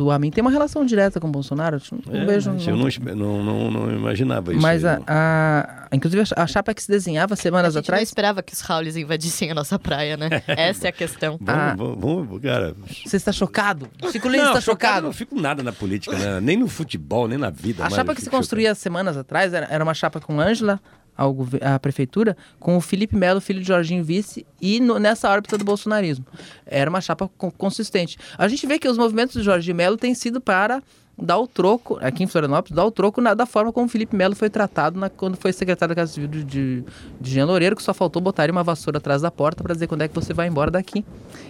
[0.00, 1.80] O Amin tem uma relação direta com o Bolsonaro.
[2.06, 2.50] Não é, vejo.
[2.50, 2.76] Eu
[3.16, 4.62] não, não, não, imaginava isso.
[4.62, 8.00] Mas a, a, inclusive a chapa que se desenhava semanas a atrás.
[8.00, 10.28] não esperava que os Raulis invadissem a nossa praia, né?
[10.46, 11.38] Essa é a questão.
[11.46, 12.74] ah, vamos, vamos, cara.
[13.04, 13.88] Você está chocado?
[14.12, 15.06] Fico Lins está chocado.
[15.06, 16.40] Não fico nada na política, né?
[16.40, 17.84] nem no futebol, nem na vida.
[17.84, 18.80] A chapa que se construía chocado.
[18.80, 20.80] semanas atrás era, era uma chapa com Ângela,
[21.16, 25.56] ao, à prefeitura com o Felipe Melo, filho de Jorginho Vice, e no, nessa órbita
[25.56, 26.26] do bolsonarismo.
[26.64, 28.18] Era uma chapa consistente.
[28.36, 30.82] A gente vê que os movimentos do Jorginho Melo têm sido para
[31.18, 34.14] dar o troco, aqui em Florianópolis, dar o troco na, da forma como o Felipe
[34.14, 36.84] Melo foi tratado na, quando foi secretário da Casa Civil de, de,
[37.20, 40.02] de Jean Loureiro, que só faltou botar uma vassoura atrás da porta para dizer quando
[40.02, 41.04] é que você vai embora daqui.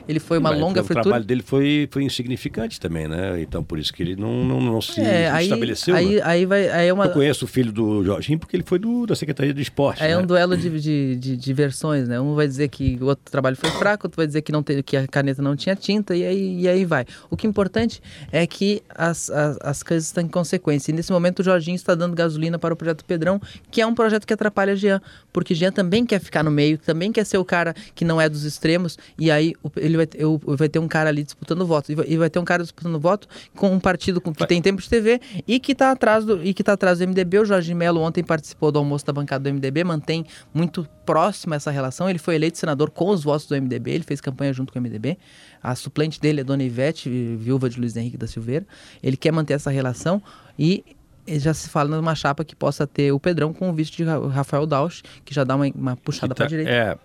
[0.09, 1.00] Ele foi uma Mas, longa fritura.
[1.00, 3.40] O trabalho dele foi, foi insignificante também, né?
[3.40, 5.96] Então por isso que ele não, não, não se é, aí, estabeleceu.
[5.96, 6.22] Aí, né?
[6.24, 7.07] aí vai, aí é uma...
[7.07, 10.02] Eu conheço o filho do Jorginho porque ele foi do, da Secretaria de Esporte.
[10.02, 10.18] É né?
[10.18, 12.20] um duelo de, de, de, de, versões, né?
[12.20, 14.81] Um vai dizer que o outro trabalho foi fraco, outro vai dizer que, não tem,
[14.83, 17.05] que a caneta não tinha tinta, e aí, e aí vai.
[17.29, 18.00] O que é importante
[18.31, 20.90] é que as, as, as coisas estão consequência.
[20.90, 23.40] E nesse momento o Jorginho está dando gasolina para o projeto Pedrão,
[23.71, 25.01] que é um projeto que atrapalha Jean,
[25.33, 28.29] porque Jean também quer ficar no meio, também quer ser o cara que não é
[28.29, 31.92] dos extremos, e aí ele vai, eu, vai ter um cara ali disputando voto.
[31.92, 34.88] E vai, ter um cara disputando voto com um partido com, que tem tempo de
[34.88, 37.40] TV e que está atrás do e que tá atrás do MDB.
[37.40, 41.71] O Jorginho Melo ontem participou do almoço da bancada do MDB, mantém muito próxima essa
[41.71, 42.11] relação.
[42.11, 44.83] Ele foi eleito senador com os votos do MDB, ele fez campanha junto com o
[44.83, 45.16] MDB.
[45.62, 48.66] A suplente dele é Dona Ivete, viúva de Luiz Henrique da Silveira.
[49.03, 50.21] Ele quer manter essa relação
[50.59, 50.85] e
[51.29, 54.66] já se fala numa chapa que possa ter o Pedrão com o vice de Rafael
[54.66, 56.71] Dausch, que já dá uma, uma puxada tá, para a direita.
[56.71, 56.99] É,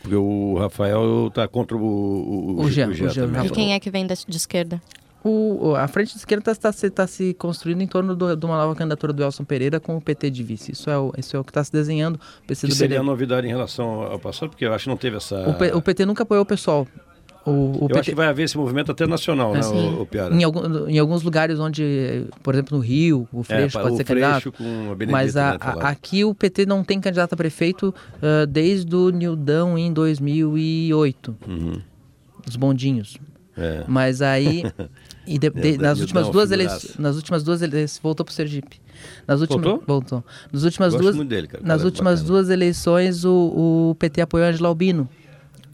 [0.00, 3.74] porque o Rafael está contra o, o, o, Jean, o, Jean, o Jean E quem
[3.74, 4.80] é que vem de, de esquerda?
[5.24, 8.56] O, a frente de esquerda está tá, tá se construindo em torno do, de uma
[8.56, 10.72] nova candidatura do Elson Pereira com o PT de vice.
[10.72, 12.20] Isso é o, isso é o que está se desenhando.
[12.46, 15.48] Que seria a novidade em relação ao passado, porque eu acho que não teve essa...
[15.48, 16.86] O, P, o PT nunca apoiou o pessoal.
[17.44, 17.98] O, o eu PT...
[18.00, 20.34] acho que vai haver esse movimento até nacional, né, o, o Piara?
[20.34, 24.04] Em, algum, em, alguns lugares onde, por exemplo, no Rio, o Freixo é, pode ser
[24.04, 24.52] candidato.
[24.52, 28.46] Com a mas a, né, a, aqui o PT não tem candidato a prefeito uh,
[28.46, 31.36] desde o Nildão em 2008.
[31.48, 31.80] Uhum.
[32.46, 33.18] Os bondinhos.
[33.58, 33.84] É.
[33.86, 34.62] Mas aí...
[35.28, 38.80] E de, de, nas, últimas duas eleições, nas últimas duas eleições, voltou para o Sergipe.
[39.26, 39.84] Nas últimas, voltou?
[39.86, 40.24] Voltou.
[40.50, 45.06] Nas últimas duas, dele, cara, nas últimas duas eleições, o, o PT apoiou Angela Albino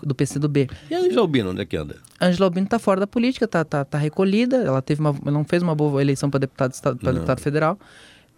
[0.02, 0.68] do PCdoB.
[0.90, 1.96] E a Angela Albino, onde é que anda?
[2.18, 5.44] A Angela Albino está fora da política, está tá, tá recolhida, ela teve uma, não
[5.44, 7.78] fez uma boa eleição para deputado, pra deputado federal.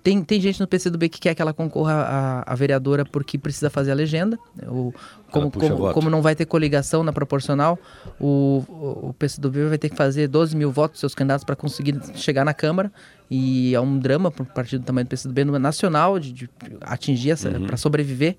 [0.06, 3.68] Tem, tem gente no PCdoB que quer que ela concorra a, a vereadora porque precisa
[3.68, 4.38] fazer a legenda.
[4.62, 4.94] O,
[5.32, 7.76] como, como, como, não vai ter coligação na proporcional,
[8.20, 8.62] o,
[9.08, 12.54] o, PCdoB vai ter que fazer 12 mil votos seus candidatos para conseguir chegar na
[12.54, 12.92] Câmara.
[13.28, 16.50] E é um drama para o partido do tamanho do PCdoB nacional de, de
[16.82, 17.66] atingir essa, uhum.
[17.66, 18.36] para sobreviver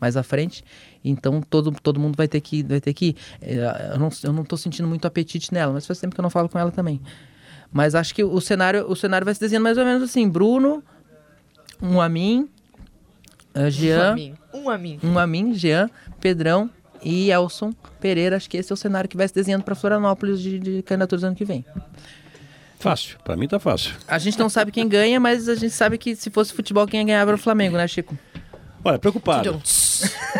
[0.00, 0.64] mais à frente.
[1.04, 4.42] Então todo, todo mundo vai ter que vai ter que é, eu não eu não
[4.42, 6.98] estou sentindo muito apetite nela, mas faz tempo que eu não falo com ela também.
[7.70, 10.82] Mas acho que o cenário o cenário vai se desenhando mais ou menos assim, Bruno,
[11.82, 12.48] um a mim,
[13.54, 14.16] uh, Jean,
[14.52, 15.90] um a mim, um a mim, Jean,
[16.20, 16.70] Pedrão
[17.02, 18.36] e Elson Pereira.
[18.36, 21.24] Acho que esse é o cenário que vai se desenhando para Florianópolis de, de candidaturas
[21.24, 21.64] ano que vem.
[22.78, 23.94] Fácil, para mim tá fácil.
[24.08, 27.04] A gente não sabe quem ganha, mas a gente sabe que se fosse futebol quem
[27.04, 28.16] ganhava era o Flamengo, né, Chico?
[28.82, 29.60] Olha, preocupado.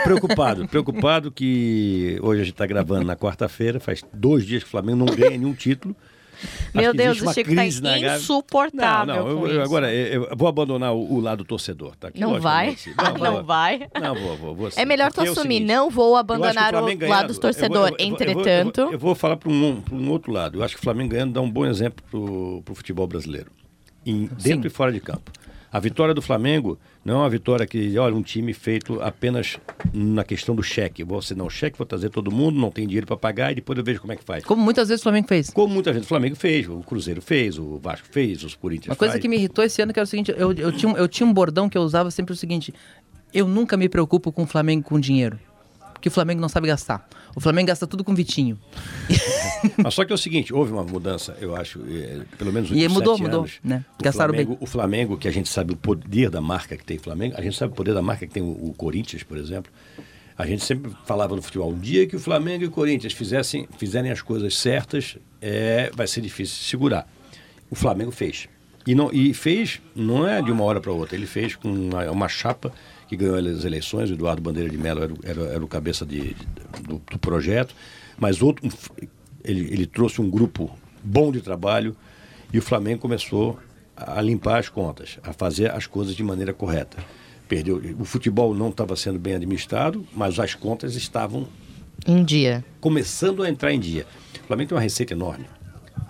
[0.03, 4.71] preocupado, preocupado que hoje a gente está gravando na quarta-feira, faz dois dias que o
[4.71, 5.95] Flamengo não ganha nenhum título.
[6.75, 9.15] Meu Deus, o Chico tá insuportável.
[9.15, 12.09] Não, não, eu, agora eu, eu vou abandonar o, o, lado torcedor, tá?
[12.09, 12.77] Aqui, não vai?
[12.97, 13.89] Não, não vai?
[14.01, 17.09] Não, vou, vou, vou É melhor tu é assumir, seguinte, não vou abandonar o, o
[17.09, 17.95] lado torcedor.
[17.99, 18.89] Entretanto.
[18.93, 20.59] Eu vou, falar para um, um outro lado.
[20.59, 22.05] Eu acho que o Flamengo ganhando dá um bom exemplo
[22.65, 23.51] para o futebol brasileiro.
[24.05, 24.67] Em, dentro Sim.
[24.67, 25.31] e fora de campo.
[25.73, 29.57] A vitória do Flamengo não é uma vitória que, olha, um time feito apenas
[29.95, 31.05] na questão do cheque.
[31.05, 33.79] Vou assinar o cheque, vou trazer todo mundo, não tem dinheiro para pagar e depois
[33.79, 34.45] eu vejo como é que faz.
[34.45, 35.51] Como muitas vezes o Flamengo fez.
[35.51, 38.97] Como muitas vezes o Flamengo fez, o Cruzeiro fez, o Vasco fez, os Corinthians Uma
[38.97, 39.23] coisa faz.
[39.23, 41.33] que me irritou esse ano que era o seguinte, eu, eu, tinha, eu tinha um
[41.33, 42.75] bordão que eu usava sempre o seguinte,
[43.33, 45.39] eu nunca me preocupo com o Flamengo com dinheiro
[46.01, 47.09] que o Flamengo não sabe gastar.
[47.35, 48.59] O Flamengo gasta tudo com Vitinho.
[49.77, 52.89] Mas só que é o seguinte, houve uma mudança, eu acho, é, pelo menos E
[52.89, 53.85] mudou, mudou, né?
[54.03, 54.59] Gastaram Flamengo, bem.
[54.61, 57.43] O Flamengo, que a gente sabe o poder da marca que tem o Flamengo, a
[57.43, 59.71] gente sabe o poder da marca que tem o, o Corinthians, por exemplo.
[60.37, 63.69] A gente sempre falava no futebol, um dia que o Flamengo e o Corinthians fizessem,
[63.77, 67.07] fizerem as coisas certas, é, vai ser difícil segurar.
[67.71, 68.49] O Flamengo fez.
[68.87, 72.11] E, não, e fez, não é de uma hora para outra, ele fez com uma,
[72.11, 72.73] uma chapa
[73.11, 76.33] que ganhou as eleições, o Eduardo Bandeira de Mello era, era, era o cabeça de,
[76.33, 76.47] de
[76.87, 77.75] do, do, projeto,
[78.17, 78.71] mas outro,
[79.43, 80.71] ele, ele trouxe um grupo
[81.03, 81.97] bom de trabalho
[82.53, 83.59] e o Flamengo começou
[83.97, 86.99] a limpar as contas, a fazer as coisas de maneira correta.
[87.49, 91.49] Perdeu, o futebol não estava sendo bem administrado, mas as contas estavam
[92.07, 94.07] em dia, começando a entrar em dia.
[94.45, 95.47] O Flamengo tem uma receita enorme.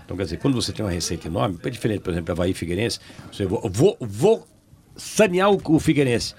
[0.05, 2.53] Então, quer dizer, quando você tem uma receita enorme, é diferente, por exemplo, da Havaí
[2.53, 3.01] Figueirense,
[3.33, 4.47] você vou, vou, vou
[4.95, 6.35] sanear o, o Figueirense.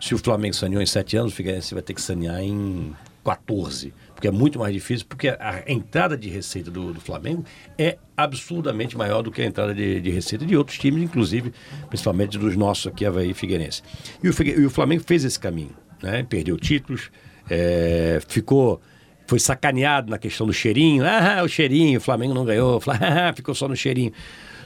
[0.00, 3.92] Se o Flamengo saneou em sete anos, o Figueirense vai ter que sanear em 14.
[4.14, 7.44] Porque é muito mais difícil, porque a entrada de receita do, do Flamengo
[7.76, 11.52] é absurdamente maior do que a entrada de, de, receita de outros times, inclusive,
[11.88, 13.82] principalmente dos nossos aqui, Havaí e Figueirense.
[14.22, 16.24] E o, e o Flamengo fez esse caminho, né?
[16.28, 17.10] Perdeu títulos,
[17.50, 18.80] é, ficou
[19.26, 21.04] foi sacaneado na questão do cheirinho.
[21.06, 22.80] Ah, o cheirinho, o Flamengo não ganhou,
[23.36, 24.10] ficou só no cheirinho.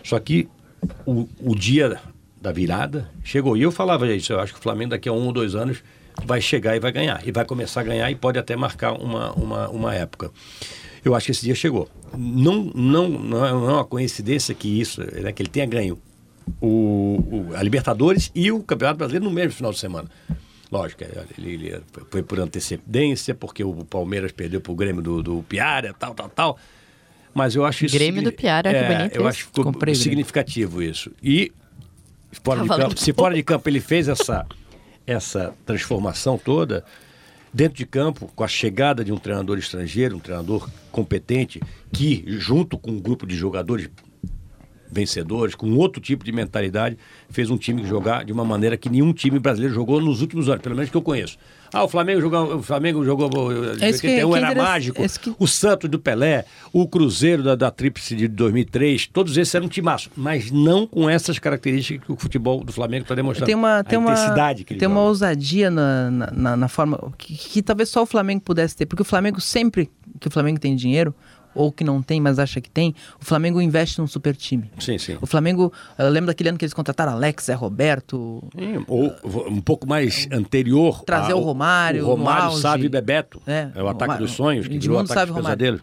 [0.05, 0.49] Só que
[1.05, 2.01] o, o dia
[2.43, 3.57] da virada, chegou.
[3.57, 5.83] E eu falava isso, eu acho que o Flamengo daqui a um ou dois anos
[6.25, 7.27] vai chegar e vai ganhar.
[7.27, 10.31] E vai começar a ganhar e pode até marcar uma, uma, uma época.
[11.05, 11.89] Eu acho que esse dia chegou.
[12.17, 15.99] Não, não, não é uma coincidência que isso, né, que ele tenha ganho
[16.61, 20.09] o, o, a Libertadores e o Campeonato Brasileiro no mesmo final de semana.
[20.71, 25.23] Lógico, é, ele, ele foi por antecedência, porque o Palmeiras perdeu para o Grêmio do,
[25.23, 26.59] do Piara, tal, tal, tal.
[27.35, 27.95] Mas eu acho isso.
[27.95, 29.17] Grêmio do Piara, é, que bonito.
[29.17, 29.49] Eu acho
[29.95, 31.11] significativo isso.
[31.23, 31.53] E
[32.42, 34.47] fora, de campo, se fora de campo ele fez essa,
[35.07, 36.85] essa transformação toda,
[37.53, 41.61] dentro de campo, com a chegada de um treinador estrangeiro, um treinador competente,
[41.92, 43.88] que, junto com um grupo de jogadores
[44.93, 46.99] vencedores, com outro tipo de mentalidade,
[47.31, 50.63] fez um time jogar de uma maneira que nenhum time brasileiro jogou nos últimos anos,
[50.63, 51.39] pelo menos que eu conheço.
[51.73, 53.51] Ah, o Flamengo jogou, o Flamengo jogou,
[53.81, 55.35] esse 81 que, era mágico, que...
[55.39, 59.69] o Santos do Pelé, o Cruzeiro da, da Tríplice de 2003, todos esses eram um
[59.71, 63.47] timaço, mas não com essas características que o futebol do Flamengo está demonstrando.
[63.47, 64.89] Tem uma, tem uma, tem joga.
[64.89, 69.01] uma ousadia na, na, na forma que, que talvez só o Flamengo pudesse ter, porque
[69.01, 71.15] o Flamengo sempre que o Flamengo tem dinheiro,
[71.55, 74.71] ou que não tem, mas acha que tem, o Flamengo investe num super time.
[74.79, 75.19] Sim, sim.
[75.21, 78.43] O Flamengo, eu lembro daquele ano que eles contrataram Alex, Zé Roberto.
[78.57, 79.15] Sim, ou
[79.49, 81.03] um pouco mais anterior.
[81.05, 82.05] Trazer a, o Romário.
[82.05, 83.41] O Romário sabe Bebeto.
[83.47, 85.81] É, é o ataque Romário, dos sonhos, que virou o ataque sabe pesadelo.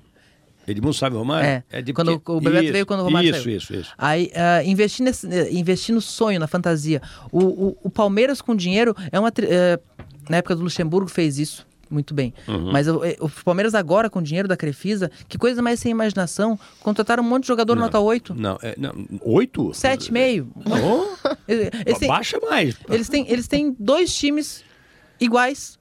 [0.68, 1.48] Edmundo sabe Romário?
[1.48, 3.58] É, é de quando o Bebeto isso, veio quando o Romário isso, saiu.
[3.58, 7.02] Isso, isso, Aí, uh, investir, nesse, uh, investir no sonho, na fantasia.
[7.32, 9.30] O, o, o Palmeiras com dinheiro é uma...
[9.30, 9.82] Uh,
[10.30, 12.34] na época do Luxemburgo fez isso muito bem.
[12.48, 12.72] Uhum.
[12.72, 16.60] Mas o, o, Palmeiras agora, com o dinheiro da Crefisa, que coisa mais sem imaginação,
[16.82, 18.36] contrataram um monte de jogador não, nota 8.
[18.36, 19.70] Não, é, não 8?
[19.70, 20.48] 7,5.
[20.66, 22.76] Oh, baixa mais.
[22.90, 24.64] Eles têm, eles têm dois times
[25.20, 25.79] iguais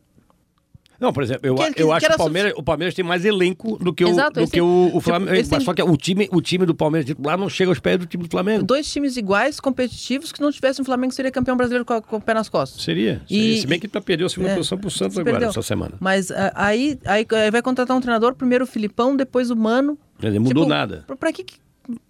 [1.00, 3.92] não, por exemplo, eu, eu acho que, o, Palmeiras, o Palmeiras tem mais elenco do
[3.92, 5.37] que o, Exato, do que o, o Flamengo.
[5.37, 7.98] Tipo, mas só que o time, o time do Palmeiras titular não chega aos pés
[7.98, 8.64] do time do Flamengo.
[8.64, 12.20] Dois times iguais, competitivos, que não tivessem o Flamengo seria campeão brasileiro com, com o
[12.20, 12.82] pé nas costas.
[12.82, 13.22] Seria.
[13.30, 15.50] E, Se bem que tá perdeu a segunda é, posição pro Santos agora, perdeu.
[15.50, 15.94] essa semana.
[16.00, 19.96] Mas aí, aí vai contratar um treinador, primeiro o Filipão, depois o Mano.
[20.18, 21.04] Quer dizer, mudou tipo, nada.
[21.06, 21.44] Pra, pra que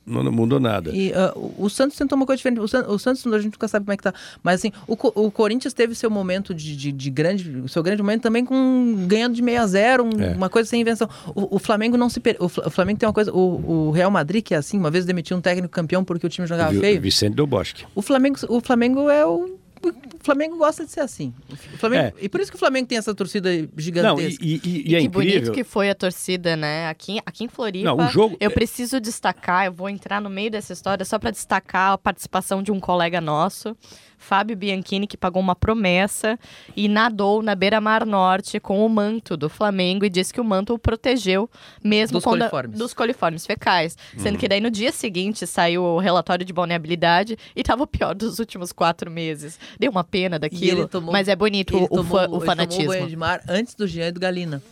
[0.07, 0.91] não, mudou nada.
[0.91, 2.61] E uh, o Santos tentou uma coisa diferente.
[2.61, 4.15] O, San, o, Santos, a gente nunca sabe como é que tá.
[4.43, 7.71] Mas assim, o, o Corinthians teve seu momento de, de, de grande.
[7.71, 10.35] seu grande momento também com ganhando de 6 a 0 um, é.
[10.35, 11.09] uma coisa sem invenção.
[11.35, 12.21] O, o, Flamengo não se.
[12.39, 13.33] O, Flamengo tem uma coisa.
[13.33, 16.47] O, Real Madrid, que é assim, uma vez demitiu um técnico campeão porque o time
[16.47, 17.01] jogava feio.
[17.01, 17.85] Vicente do Bosque.
[17.95, 21.33] O Flamengo, o Flamengo é o o Flamengo gosta de ser assim.
[21.79, 22.25] Flamengo, é.
[22.25, 24.15] E por isso que o Flamengo tem essa torcida gigantesca.
[24.15, 25.11] Não, e, e, e, é que incrível.
[25.11, 26.89] bonito que foi a torcida, né?
[26.89, 28.37] Aqui, aqui em Floripa, Não, o jogo...
[28.41, 32.63] eu preciso destacar, eu vou entrar no meio dessa história só para destacar a participação
[32.63, 33.77] de um colega nosso
[34.19, 36.39] Fábio Bianchini, que pagou uma promessa
[36.77, 40.75] e nadou na beira-mar norte com o manto do Flamengo e disse que o manto
[40.75, 41.49] o protegeu
[41.83, 42.79] mesmo dos coliformes.
[42.79, 43.97] dos coliformes fecais.
[44.17, 44.41] Sendo uhum.
[44.41, 48.39] que daí no dia seguinte saiu o relatório de vulnerabilidade e estava o pior dos
[48.39, 49.59] últimos quatro meses.
[49.79, 52.83] Deu uma pena daquilo, tomou, mas é bonito o, tomou, o, fanatismo.
[52.83, 54.63] Ele tomou o banho de mar antes do Jean e do Galina.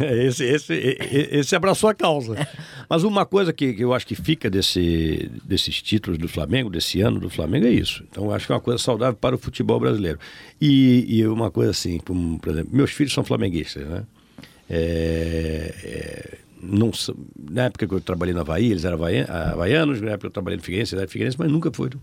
[0.00, 0.74] Esse, esse,
[1.30, 2.48] esse abraçou a causa.
[2.88, 7.00] Mas uma coisa que, que eu acho que fica desse, desses títulos do Flamengo, desse
[7.00, 8.04] ano do Flamengo, é isso.
[8.10, 10.18] Então, acho que é uma coisa saudável para o futebol brasileiro.
[10.60, 14.04] E, e uma coisa assim, como, por exemplo, meus filhos são flamenguistas, né?
[14.68, 16.90] É, é, não,
[17.50, 20.56] na época que eu trabalhei na Havaí, eles eram havaianos, na época que eu trabalhei
[20.56, 22.00] no Figueirense, eles eram Figueirense, mas nunca foram,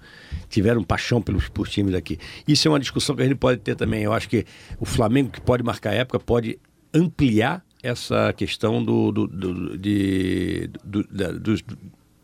[0.49, 2.17] tiveram paixão pelos, por times daqui.
[2.47, 4.03] Isso é uma discussão que a gente pode ter também.
[4.03, 4.45] Eu acho que
[4.79, 6.59] o Flamengo, que pode marcar a época, pode
[6.93, 11.55] ampliar essa questão do, do, do de, do, da, do,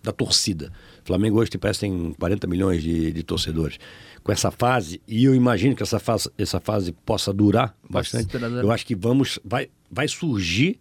[0.01, 0.71] da torcida.
[1.03, 3.77] O Flamengo hoje parece que tem 40 milhões de, de torcedores.
[4.23, 8.71] Com essa fase, e eu imagino que essa fase, essa fase possa durar bastante, eu
[8.71, 10.79] acho que vamos, vai, vai surgir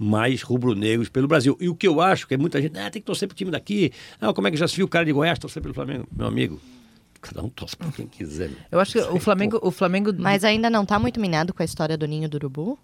[0.00, 1.58] mais rubro-negros pelo Brasil.
[1.60, 3.50] E o que eu acho que é muita gente, ah, tem que torcer pro time
[3.50, 3.92] daqui.
[4.18, 6.08] Ah, como é que já se viu o cara de Goiás torcer pelo Flamengo?
[6.10, 6.58] Meu amigo,
[7.20, 8.50] cada um torce por quem quiser.
[8.72, 10.10] Eu acho que o Flamengo, o Flamengo.
[10.16, 12.78] Mas ainda não está muito minado com a história do ninho do urubu?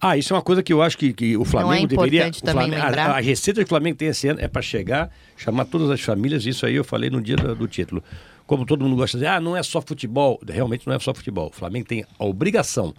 [0.00, 2.30] Ah, isso é uma coisa que eu acho que, que o Flamengo não é deveria.
[2.30, 3.10] Também Flamengo, lembrar.
[3.10, 6.00] A, a, receita que o Flamengo tem esse ano é para chegar, chamar todas as
[6.00, 6.46] famílias.
[6.46, 8.00] Isso aí eu falei no dia do, do título.
[8.46, 10.40] Como todo mundo gosta de dizer, ah, não é só futebol.
[10.48, 11.48] Realmente não é só futebol.
[11.48, 12.94] O Flamengo tem a obrigação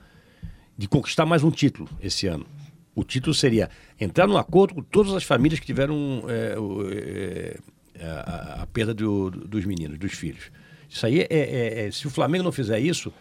[0.78, 2.46] de conquistar mais um título esse ano.
[2.94, 3.70] O título seria
[4.00, 6.56] entrar num acordo com todas as famílias que tiveram é,
[6.94, 7.60] é,
[7.96, 10.52] é a, a, perda do, dos meninos, dos filhos.
[10.90, 13.14] Isso aí é, é, é, se o Flamengo não fizer isso,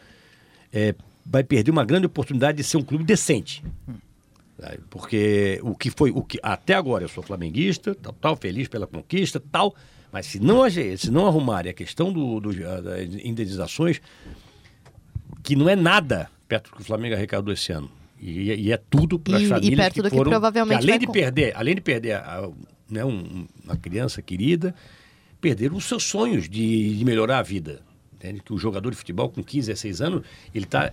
[0.73, 0.95] é,
[1.25, 3.63] vai perder uma grande oportunidade de ser um clube decente.
[4.91, 8.87] Porque o que foi, o que até agora eu sou flamenguista, tal, tal feliz pela
[8.87, 9.75] conquista, tal,
[10.13, 14.03] mas se não, se não arrumarem a questão do, do, das indenizações,
[15.43, 17.91] que não é nada perto do que o Flamengo arrecadou esse ano,
[18.21, 20.99] e, e é tudo para as famílias e perto que do foram, que provavelmente além
[20.99, 22.49] de perder, além de perder a,
[22.91, 24.75] né, um, uma criança querida,
[25.41, 27.81] perderam os seus sonhos de, de melhorar a vida.
[28.15, 28.41] Entende?
[28.41, 30.23] Que o jogador de futebol com 15, 16 anos,
[30.55, 30.93] ele está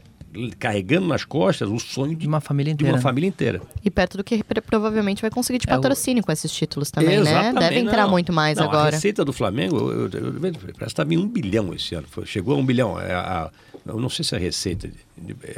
[0.58, 2.94] carregando nas costas o sonho de, de uma família inteira.
[2.94, 3.62] De uma família inteira.
[3.84, 6.26] E perto do que provavelmente vai conseguir de patrocínio é o...
[6.26, 7.32] com esses títulos também, né?
[7.32, 7.60] Exatamente, né?
[7.60, 8.90] Deve entrar não, muito mais não, agora.
[8.90, 12.08] A receita do Flamengo, eu, eu, eu, parece que estava em um bilhão esse ano.
[12.26, 13.00] Chegou a um bilhão.
[13.00, 13.52] É a,
[13.88, 14.90] eu não sei se é a receita.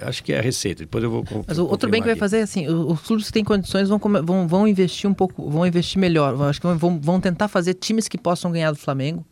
[0.01, 0.83] Acho que é a receita.
[0.83, 1.25] Depois eu vou.
[1.47, 3.99] Mas o outro bem que vai fazer é assim: os clubes que têm condições vão,
[3.99, 6.39] vão, vão investir um pouco, vão investir melhor.
[6.43, 9.25] Acho que vão, vão tentar fazer times que possam ganhar do Flamengo.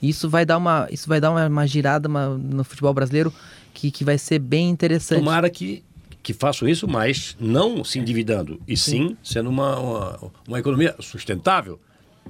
[0.00, 3.32] E isso vai dar uma, isso vai dar uma, uma girada uma, no futebol brasileiro
[3.72, 5.20] que, que vai ser bem interessante.
[5.20, 5.84] Tomara que,
[6.22, 10.94] que façam isso, mas não se endividando, e sim, sim sendo uma, uma, uma, economia
[10.98, 11.78] sustentável,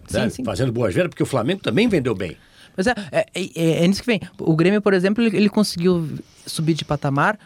[0.07, 0.29] sim, né?
[0.29, 0.45] sim.
[0.45, 2.37] fazendo boas vendas, porque o Flamengo também vendeu bem.
[2.77, 4.21] Mas é, é, é, é nisso que vem.
[4.39, 6.09] O Grêmio, por exemplo, ele, ele conseguiu
[6.47, 7.39] subir de patamar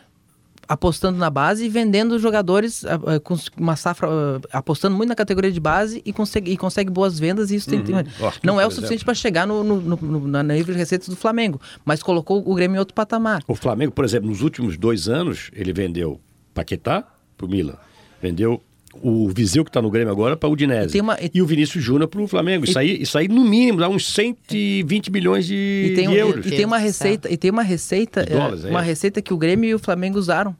[0.68, 2.84] apostando na base e vendendo jogadores
[3.22, 4.08] com uma safra
[4.52, 7.78] apostando muito na categoria de base e consegue, e consegue boas vendas e isso tem,
[7.78, 8.30] uhum.
[8.42, 11.60] não é o suficiente para chegar no, no, no, na nível de receitas do Flamengo,
[11.84, 13.42] mas colocou o Grêmio em outro patamar.
[13.46, 16.20] O Flamengo, por exemplo, nos últimos dois anos ele vendeu
[16.52, 17.04] Paquetá
[17.36, 17.76] para o Milan,
[18.20, 18.60] vendeu
[19.02, 20.96] o Viseu que está no Grêmio agora para o Udinese.
[20.96, 21.30] E, uma, e...
[21.34, 22.64] e, o Vinícius Júnior para o Flamengo.
[22.64, 26.46] Isso, aí, isso aí, no mínimo, dá uns 120 milhões de, tem, de euros.
[26.46, 28.84] E, tem uma receita, e tem uma receita, dólares, é, uma é.
[28.84, 30.56] receita que o Grêmio e o Flamengo usaram.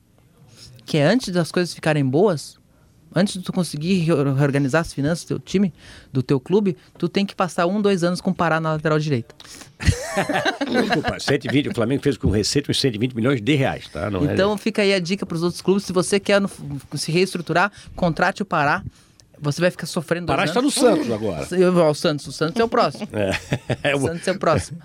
[0.84, 2.58] Que é antes das coisas ficarem boas,
[3.16, 5.72] antes de tu conseguir reorganizar as finanças do teu time,
[6.12, 9.34] do teu clube, tu tem que passar um, dois anos com parar na lateral direita.
[10.68, 14.10] Desculpa, 120, o Flamengo fez com receita uns 120 milhões de reais, tá?
[14.10, 14.58] Não é então é...
[14.58, 16.50] fica aí a dica para os outros clubes, se você quer no,
[16.94, 18.84] se reestruturar, contrate o Pará.
[19.38, 20.26] Você vai ficar sofrendo.
[20.28, 21.46] Pará está no Santos agora.
[21.90, 23.06] O Santos, o Santos é o próximo.
[23.12, 23.92] É.
[23.94, 24.78] O Santos é o próximo.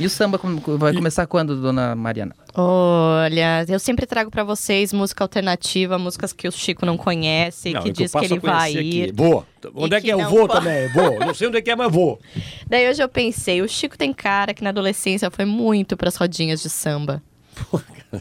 [0.00, 0.40] E o samba
[0.78, 2.34] vai começar quando, dona Mariana?
[2.54, 7.82] Olha, eu sempre trago para vocês música alternativa, músicas que o Chico não conhece, não,
[7.82, 9.12] que diz que ele vai ir.
[9.12, 9.44] Vou.
[9.74, 10.88] Onde é que, é eu vou também?
[10.88, 11.20] Vou.
[11.20, 12.18] Não sei onde é que é, mas vou.
[12.66, 16.16] Daí hoje eu pensei, o Chico tem cara que na adolescência foi muito para as
[16.16, 17.22] rodinhas de samba.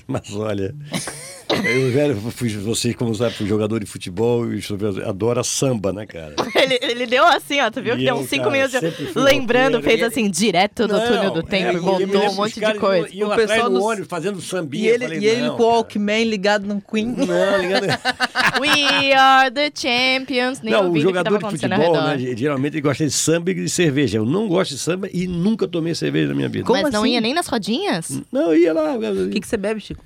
[0.05, 0.75] Mas olha,
[1.65, 4.61] eu, velho, fui, você, como sabe, fui jogador de futebol e
[5.05, 6.35] adora samba, né, cara?
[6.55, 7.95] ele, ele deu assim, ó, tu viu?
[7.95, 8.79] E que deu uns cinco minutos
[9.15, 13.07] lembrando, fez assim, direto do túnel do tempo e voltou um monte de coisa.
[13.11, 14.85] E o pessoal no ônibus fazendo sambinha.
[14.85, 17.15] E ele, falei, e ele com o Walkman ligado no Queen.
[17.15, 17.87] Não, ligado.
[18.59, 20.61] We are the champions.
[20.61, 24.17] Nem não, o jogador de futebol, né, geralmente gosta de samba e de cerveja.
[24.17, 26.65] Eu não gosto de samba e nunca tomei cerveja na minha vida.
[26.65, 26.97] Como Mas assim?
[26.97, 28.21] não ia nem nas rodinhas?
[28.31, 28.95] Não, ia lá.
[28.95, 30.03] O que, que você bebe, Chico?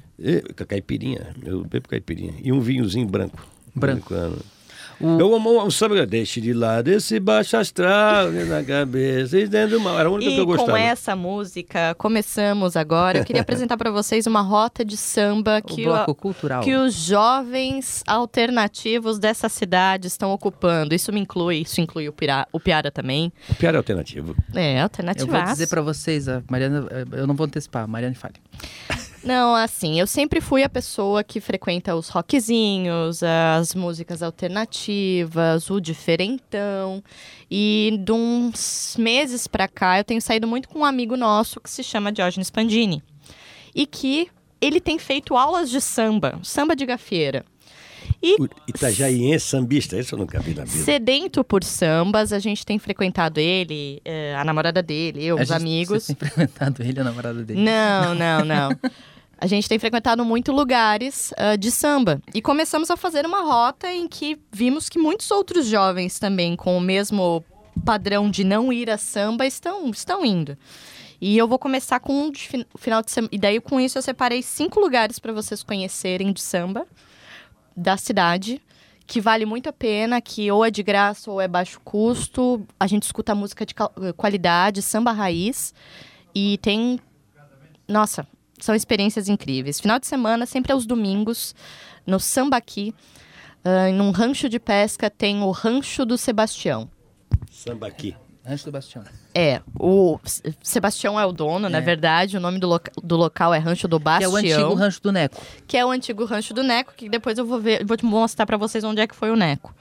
[0.68, 2.34] Caipirinha, eu bebo caipirinha.
[2.44, 3.46] E um vinhozinho branco.
[3.76, 4.14] Branco.
[5.00, 5.20] O...
[5.20, 10.00] Eu amo um samba, deixe de lado esse baixo astral na cabeça, dentro do mal.
[10.00, 10.72] Era a única e que eu gostava.
[10.72, 13.18] com essa música, começamos agora.
[13.18, 16.64] Eu queria apresentar para vocês uma rota de samba que, o, cultural.
[16.64, 20.94] que os jovens alternativos dessa cidade estão ocupando.
[20.94, 23.34] Isso me inclui, isso inclui o, Pira, o Piara também.
[23.50, 24.36] O Piara é alternativo.
[24.54, 25.36] É, alternativo.
[25.36, 28.36] Eu vou dizer para vocês, a Mariana, eu não vou antecipar, a Mariana fale.
[29.24, 35.80] Não, assim, eu sempre fui a pessoa que frequenta os rockzinhos, as músicas alternativas, o
[35.80, 37.02] diferentão.
[37.50, 41.70] E de uns meses pra cá, eu tenho saído muito com um amigo nosso que
[41.70, 43.02] se chama Diógenes Pandini.
[43.74, 44.28] E que
[44.60, 47.46] ele tem feito aulas de samba, samba de gafieira.
[48.22, 50.84] E o Itajaiense sambista, isso eu nunca vi na vida.
[50.84, 55.48] Sedento por sambas, a gente tem frequentado ele, eh, a namorada dele, eu, a os
[55.48, 56.04] gente, amigos.
[56.04, 57.62] Você tem frequentado ele, a namorada dele?
[57.62, 58.70] Não, não, não.
[59.44, 62.22] a gente tem frequentado muito lugares uh, de samba.
[62.34, 66.78] E começamos a fazer uma rota em que vimos que muitos outros jovens também, com
[66.78, 67.44] o mesmo
[67.84, 70.58] padrão de não ir a samba, estão, estão indo.
[71.20, 73.30] E eu vou começar com um de final de semana.
[73.34, 76.88] E daí, com isso, eu separei cinco lugares para vocês conhecerem de samba
[77.76, 78.62] da cidade,
[79.06, 82.66] que vale muito a pena, que ou é de graça ou é baixo custo.
[82.80, 83.76] A gente escuta música de
[84.16, 85.74] qualidade, samba raiz.
[86.34, 86.98] E tem.
[87.86, 88.26] Nossa,
[88.64, 89.80] são experiências incríveis.
[89.80, 91.54] Final de semana, sempre aos domingos,
[92.08, 92.96] no Sambaqui,
[93.66, 96.90] uh, num rancho de pesca, tem o Rancho do Sebastião.
[97.52, 98.16] Sambaqui.
[98.46, 99.04] Rancho do Bastião.
[99.34, 100.20] É, o
[100.62, 101.70] Sebastião é o dono, é.
[101.70, 104.32] na verdade, o nome do, loca do local é Rancho do Bastião.
[104.32, 105.42] Que é o antigo Rancho do Neco.
[105.66, 108.46] Que é o antigo Rancho do Neco, que depois eu vou ver, vou te mostrar
[108.46, 109.74] para vocês onde é que foi o Neco.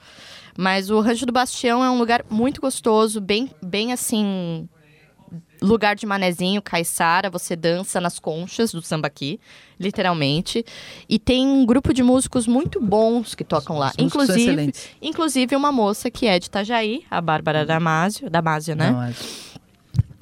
[0.57, 4.69] Mas o Rancho do Bastião é um lugar muito gostoso, bem, bem assim,
[5.63, 9.41] lugar de manezinho, caiçara, você dança nas conchas do sambaqui,
[9.79, 10.65] literalmente.
[11.09, 13.93] E tem um grupo de músicos muito bons que tocam lá.
[13.99, 19.15] inclusive, inclusive uma moça que é de Itajaí, a Bárbara Damasio, Damasio, né?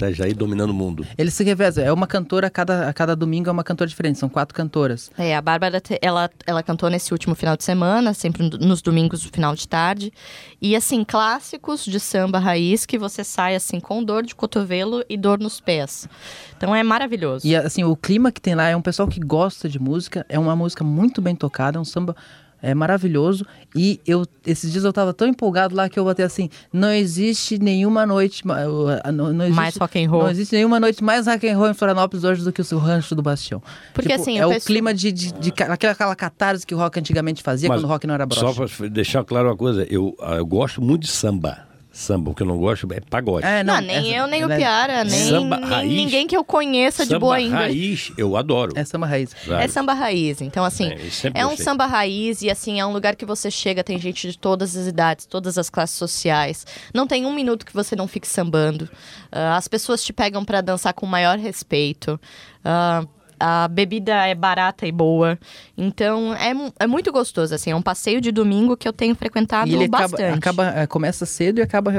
[0.00, 0.10] Damasio.
[0.10, 1.06] Itajaí dominando o mundo.
[1.16, 1.84] Eles se revezam.
[1.84, 4.18] É uma cantora, a cada, a cada domingo é uma cantora diferente.
[4.18, 5.10] São quatro cantoras.
[5.16, 9.30] É, a Bárbara, ela, ela cantou nesse último final de semana, sempre nos domingos, no
[9.30, 10.12] final de tarde.
[10.60, 15.16] E, assim, clássicos de samba raiz que você sai, assim, com dor de cotovelo e
[15.16, 16.08] dor nos pés.
[16.56, 17.46] Então é maravilhoso.
[17.46, 20.24] E, assim, o clima que tem lá é um pessoal que gosta de música.
[20.28, 22.16] É uma música muito bem tocada, é um samba
[22.62, 23.46] é maravilhoso.
[23.74, 27.58] E eu esses dias eu tava tão empolgado lá que eu botei assim: não existe
[27.58, 30.22] nenhuma noite não, não existe, mais rock and roll.
[30.24, 32.78] Não existe nenhuma noite mais rock and roll em Florianópolis hoje do que o seu
[32.78, 33.62] rancho do Bastião.
[33.94, 34.66] Porque tipo, assim, é o penso...
[34.66, 37.84] clima de, de, de, de, aquela, aquela catarse que o rock antigamente fazia Mas, quando
[37.84, 38.52] o rock não era broxa.
[38.52, 42.30] Só para deixar claro uma coisa, eu, eu gosto muito de samba samba.
[42.30, 43.46] O que eu não gosto é pagode.
[43.46, 46.44] É, não, não nem eu, nem o Piara, nem, samba nem raiz, ninguém que eu
[46.44, 47.50] conheça de boa ainda.
[47.50, 48.72] Samba raiz, eu adoro.
[48.76, 49.36] É samba raiz.
[49.48, 50.40] É samba raiz.
[50.40, 50.90] Então, assim,
[51.34, 54.30] é, é um samba raiz e, assim, é um lugar que você chega, tem gente
[54.30, 56.66] de todas as idades, todas as classes sociais.
[56.94, 58.84] Não tem um minuto que você não fique sambando.
[59.32, 62.20] Uh, as pessoas te pegam para dançar com maior respeito.
[62.64, 63.08] Uh,
[63.40, 65.38] a bebida é barata e boa.
[65.76, 67.70] Então é, é muito gostoso, assim.
[67.70, 70.22] É um passeio de domingo que eu tenho frequentado e ele bastante.
[70.22, 71.90] Acaba, acaba, é, começa cedo e acaba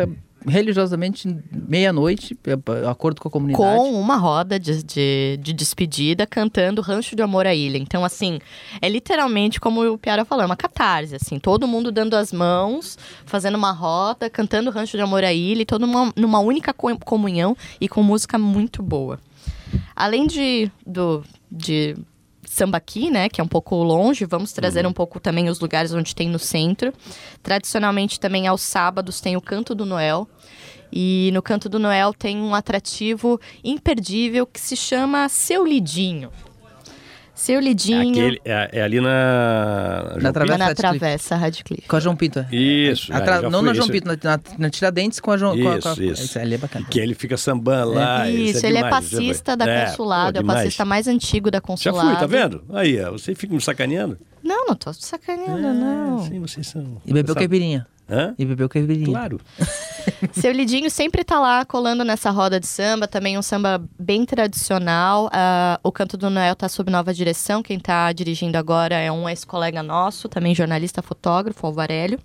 [0.45, 3.63] religiosamente meia-noite, de é, acordo com a comunidade.
[3.63, 7.77] Com uma roda de, de, de, despedida cantando Rancho de Amor à Ilha.
[7.77, 8.39] Então, assim,
[8.81, 11.39] é literalmente como o Piara falou, é uma catarse, assim.
[11.39, 15.65] Todo mundo dando as mãos, fazendo uma roda, cantando Rancho de Amor à Ilha, e
[15.65, 19.19] todo numa, numa única comunhão e com música muito boa.
[19.95, 21.95] Além de, do, de
[22.45, 24.91] Sambaqui, né, que é um pouco longe, vamos trazer uhum.
[24.91, 26.93] um pouco também os lugares onde tem no centro.
[27.41, 30.27] Tradicionalmente também aos sábados tem o Canto do Noel.
[30.91, 36.29] E no Canto do Noel tem um atrativo imperdível que se chama Seu Lidinho.
[37.41, 37.97] Seu Lidinho.
[37.97, 40.15] É, aquele, é, é ali na.
[40.21, 41.87] Na Travessa, na travessa Radcliffe.
[41.87, 42.37] Com a João Pinto.
[42.37, 42.55] É.
[42.55, 43.11] Isso.
[43.11, 43.49] Atra...
[43.49, 46.01] Não na João Pinto, na, na, na Tiradentes com a João Isso, com a, com
[46.01, 46.05] a...
[46.05, 46.37] isso.
[46.37, 46.85] ali é bacana.
[46.87, 48.27] Que ele fica sambando lá.
[48.27, 48.31] É.
[48.31, 51.49] Isso, é ele demais, é passista da Consulado, é, pô, é o passista mais antigo
[51.49, 52.09] da Consulado.
[52.09, 52.63] Já fui, tá vendo?
[52.73, 54.19] Aí, você fica me sacaneando?
[54.43, 56.25] Não, não tô sacaneando, ah, não.
[56.25, 57.01] Sim, vocês são.
[57.05, 57.87] E bebeu caipirinha.
[58.09, 58.35] Hã?
[58.37, 59.05] E bebeu caipirinha.
[59.05, 59.39] Claro.
[60.33, 65.27] Seu Lidinho sempre tá lá colando nessa roda de samba, também um samba bem tradicional.
[65.27, 67.63] Uh, o Canto do Noel tá sob nova direção.
[67.63, 72.19] Quem tá dirigindo agora é um ex-colega nosso, também jornalista fotógrafo, Alvarélio.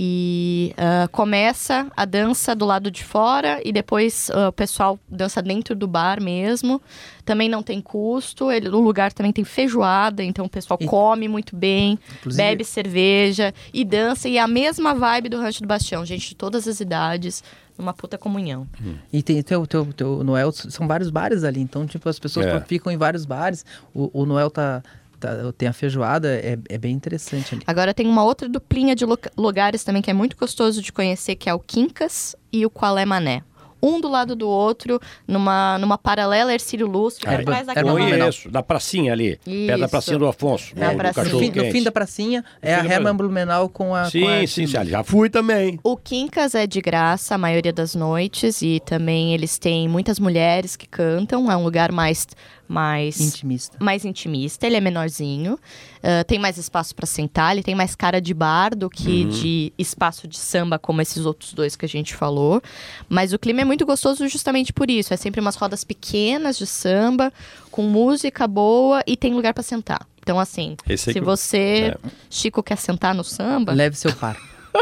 [0.00, 5.42] E uh, começa a dança do lado de fora e depois uh, o pessoal dança
[5.42, 6.80] dentro do bar mesmo.
[7.24, 8.48] Também não tem custo.
[8.48, 10.86] Ele, o lugar também tem feijoada, então o pessoal e...
[10.86, 12.40] come muito bem, Inclusive...
[12.40, 14.28] bebe cerveja e dança.
[14.28, 17.42] E é a mesma vibe do Rancho do Bastião, gente de todas as idades
[17.76, 18.66] uma puta comunhão.
[18.80, 18.96] Hum.
[19.12, 22.60] E tem teu, teu, teu Noel, são vários bares ali, então, tipo, as pessoas é.
[22.60, 23.64] ficam em vários bares.
[23.94, 24.82] O, o Noel tá,
[25.18, 27.64] Tá, tem a feijoada, é, é bem interessante ali.
[27.66, 29.04] Agora tem uma outra duplinha de
[29.36, 33.04] lugares também que é muito gostoso de conhecer, que é o Quincas e o Qualé
[33.04, 33.42] Mané
[33.82, 37.92] um do lado do outro, numa, numa paralela Ercílio Luz, fica ah, atrás daquela...
[37.92, 39.66] Conheço, da pracinha ali, isso.
[39.66, 40.74] perto da pracinha do Afonso.
[40.76, 44.10] É, no, fim, no, fim, da pracinha, é a Herman Blumenau com a...
[44.10, 44.46] Sim, com a...
[44.46, 45.78] sim, sim, já fui também.
[45.82, 50.76] O Quincas é de graça a maioria das noites e também eles têm muitas mulheres
[50.76, 52.26] que cantam, é um lugar mais
[52.68, 53.78] mais intimista.
[53.80, 58.20] Mais intimista, ele é menorzinho, uh, tem mais espaço para sentar, ele tem mais cara
[58.20, 59.30] de bar do que uhum.
[59.30, 62.62] de espaço de samba como esses outros dois que a gente falou.
[63.08, 66.66] Mas o clima é muito gostoso justamente por isso, é sempre umas rodas pequenas de
[66.66, 67.32] samba
[67.70, 70.06] com música boa e tem lugar para sentar.
[70.20, 72.10] Então assim, se você, é.
[72.28, 74.36] Chico quer sentar no samba, leve seu par.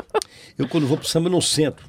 [0.59, 1.85] eu quando vou pro samba não sento.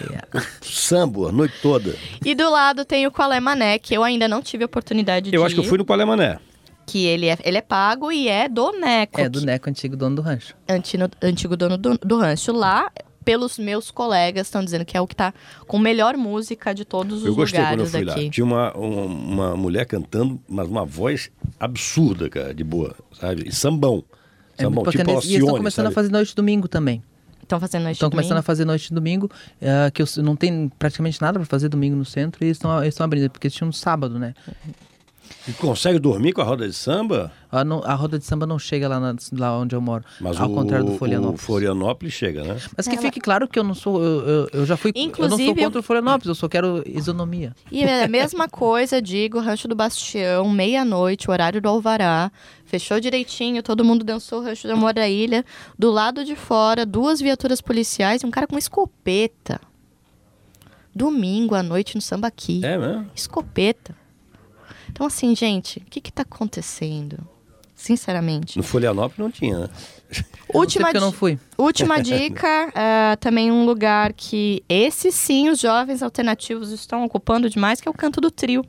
[0.00, 0.28] Yeah.
[0.62, 1.94] Sambo a noite toda.
[2.24, 5.30] E do lado tem o Qualé Mané, que eu ainda não tive a oportunidade eu
[5.30, 6.38] de Eu acho que eu fui no Qualé Mané.
[6.86, 9.20] Que ele é, ele é pago e é do Neco.
[9.20, 10.54] É do Neco, antigo dono do rancho.
[10.68, 12.52] Antigo, antigo dono do, do rancho.
[12.52, 12.90] Lá,
[13.24, 15.34] pelos meus colegas, estão dizendo que é o que tá
[15.66, 18.24] com melhor música de todos os eu gostei lugares quando eu fui aqui.
[18.24, 18.30] Lá.
[18.30, 21.30] Tinha uma, uma, uma, mulher cantando, mas uma voz
[21.60, 23.46] absurda, cara, de boa, sabe?
[23.46, 24.02] E sambão.
[24.56, 25.92] É sambão, tipo Alcione, E eles estão começando sabe?
[25.92, 27.02] a fazer noite domingo também.
[27.48, 29.30] Estão fazendo noite Estão começando a fazer noite de domingo,
[29.62, 33.04] uh, que eu, não tem praticamente nada para fazer domingo no centro, e eles estão
[33.04, 34.34] abrindo, porque eles tinham um sábado, né?
[35.46, 37.32] E consegue dormir com a roda de samba?
[37.50, 40.04] A, não, a roda de samba não chega lá, na, lá onde eu moro.
[40.20, 41.40] Mas ao o, contrário do Florianópolis.
[41.40, 42.56] O Florianópolis chega, né?
[42.76, 43.02] Mas que Ela...
[43.02, 44.02] fique claro que eu não sou.
[44.02, 44.92] Eu, eu, eu já fui.
[44.94, 47.54] Inclusive, eu não sou contra o Florianópolis, eu só quero isonomia.
[47.72, 52.30] E é a mesma coisa, digo, Rancho do Bastião, meia-noite, horário do Alvará.
[52.66, 55.42] Fechou direitinho, todo mundo dançou o Rancho da Mora Ilha.
[55.78, 59.58] Do lado de fora, duas viaturas policiais e um cara com uma escopeta.
[60.94, 62.60] Domingo à noite no samba aqui.
[62.62, 63.06] É mesmo?
[63.14, 63.96] Escopeta.
[64.90, 67.18] Então, assim, gente, o que está acontecendo?
[67.74, 68.56] Sinceramente.
[68.56, 69.70] No Folianópolis não tinha, né?
[70.52, 71.38] Última, eu não fui.
[71.56, 77.80] Última dica, uh, também um lugar que esse sim os jovens alternativos estão ocupando demais,
[77.80, 78.64] que é o Canto do Trio,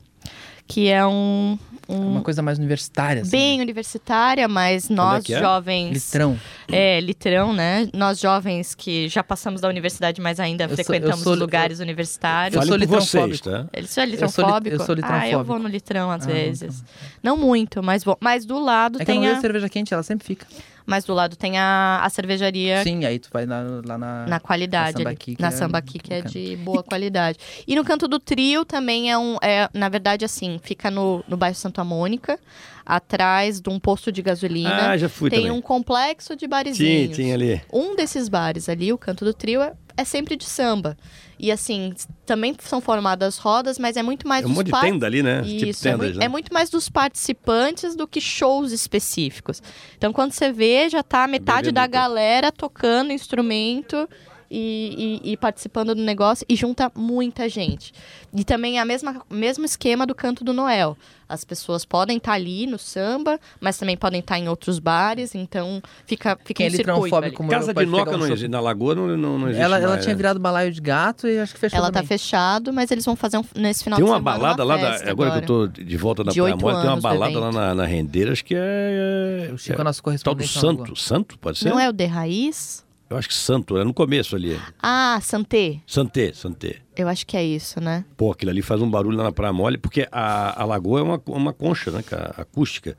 [0.66, 1.58] que é um,
[1.90, 3.22] um, uma coisa mais universitária.
[3.22, 3.30] Assim.
[3.30, 5.40] Bem universitária, mas é nós é é?
[5.40, 5.92] jovens.
[5.92, 6.38] Litrão.
[6.70, 7.88] É, litrão, né?
[7.92, 11.84] Nós jovens que já passamos da universidade, mas ainda eu frequentamos sou, sou, lugares eu,
[11.84, 12.60] universitários.
[12.60, 13.44] Eu sou litrãofóbico.
[13.44, 13.66] Tá?
[13.72, 14.76] Ele é litrãofóbico?
[14.76, 15.26] Eu sou, litrãofóbico.
[15.26, 16.84] Ah, eu vou no litrão às ah, vezes.
[17.22, 18.16] Não muito, mas vou.
[18.20, 19.20] Mas do lado é tem.
[19.20, 19.36] Que a...
[19.36, 20.46] a cerveja quente, ela sempre fica.
[20.90, 22.82] Mas do lado tem a, a cervejaria.
[22.82, 24.26] Sim, aí tu vai na, lá na.
[24.26, 24.94] Na qualidade.
[24.94, 27.38] Na Sambaqui, que, na é, Sambaqui, que é de boa qualidade.
[27.64, 29.36] E no canto do trio também é um.
[29.40, 32.40] É, na verdade, assim, fica no, no bairro Santa Mônica,
[32.84, 34.90] atrás de um posto de gasolina.
[34.90, 35.56] Ah, já fui Tem também.
[35.56, 37.16] um complexo de barezinhos.
[37.16, 37.62] Sim, tem ali.
[37.72, 40.96] Um desses bares ali, o canto do trio, é, é sempre de samba.
[41.38, 41.94] E assim,
[42.26, 45.40] também são formadas rodas, mas é muito mais é um monte de tenda ali, né?
[45.40, 46.24] Isso, tipo tendas, é, muito, né?
[46.24, 49.62] é muito mais dos participantes do que shows específicos.
[49.96, 54.06] Então, quando você vê, já tá metade da galera tocando instrumento
[54.50, 57.92] e, e, e, participando do negócio e junta muita gente.
[58.34, 60.96] E também é a mesma mesmo esquema do canto do Noel.
[61.28, 64.80] As pessoas podem estar tá ali no samba, mas também podem estar tá em outros
[64.80, 67.30] bares, então fica, fica um circuito ali.
[67.48, 70.02] Casa de Noca não existe, na Lagoa não, não, não existe Ela, mais, ela né?
[70.02, 72.02] tinha virado balaio de gato e acho que fechou Ela também.
[72.02, 74.74] tá fechado, mas eles vão fazer um, nesse final tem de uma semana balada uma
[74.74, 77.38] lá, da, agora, agora, que eu tô de volta da Praia Mole, tem uma balada
[77.38, 79.46] lá na, na Rendeiras que é...
[79.50, 80.52] é o Chico é, é nosso correspondente.
[80.52, 81.70] Tal do Santo, Santo, pode ser?
[81.70, 82.89] Não é o De Raiz?
[83.10, 84.56] Eu acho que Santo, é no começo ali.
[84.80, 85.80] Ah, Santé.
[85.84, 86.76] Santé, Santé.
[86.96, 88.04] Eu acho que é isso, né?
[88.16, 91.02] Pô, aquilo ali faz um barulho lá na Praia Mole, porque a, a lagoa é
[91.02, 92.32] uma, uma concha, né, cara?
[92.36, 92.96] Acústica.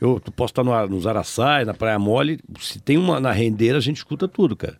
[0.00, 3.82] Eu posso estar no, nos Araçais, na Praia Mole, se tem uma na rendeira, a
[3.82, 4.78] gente escuta tudo, cara.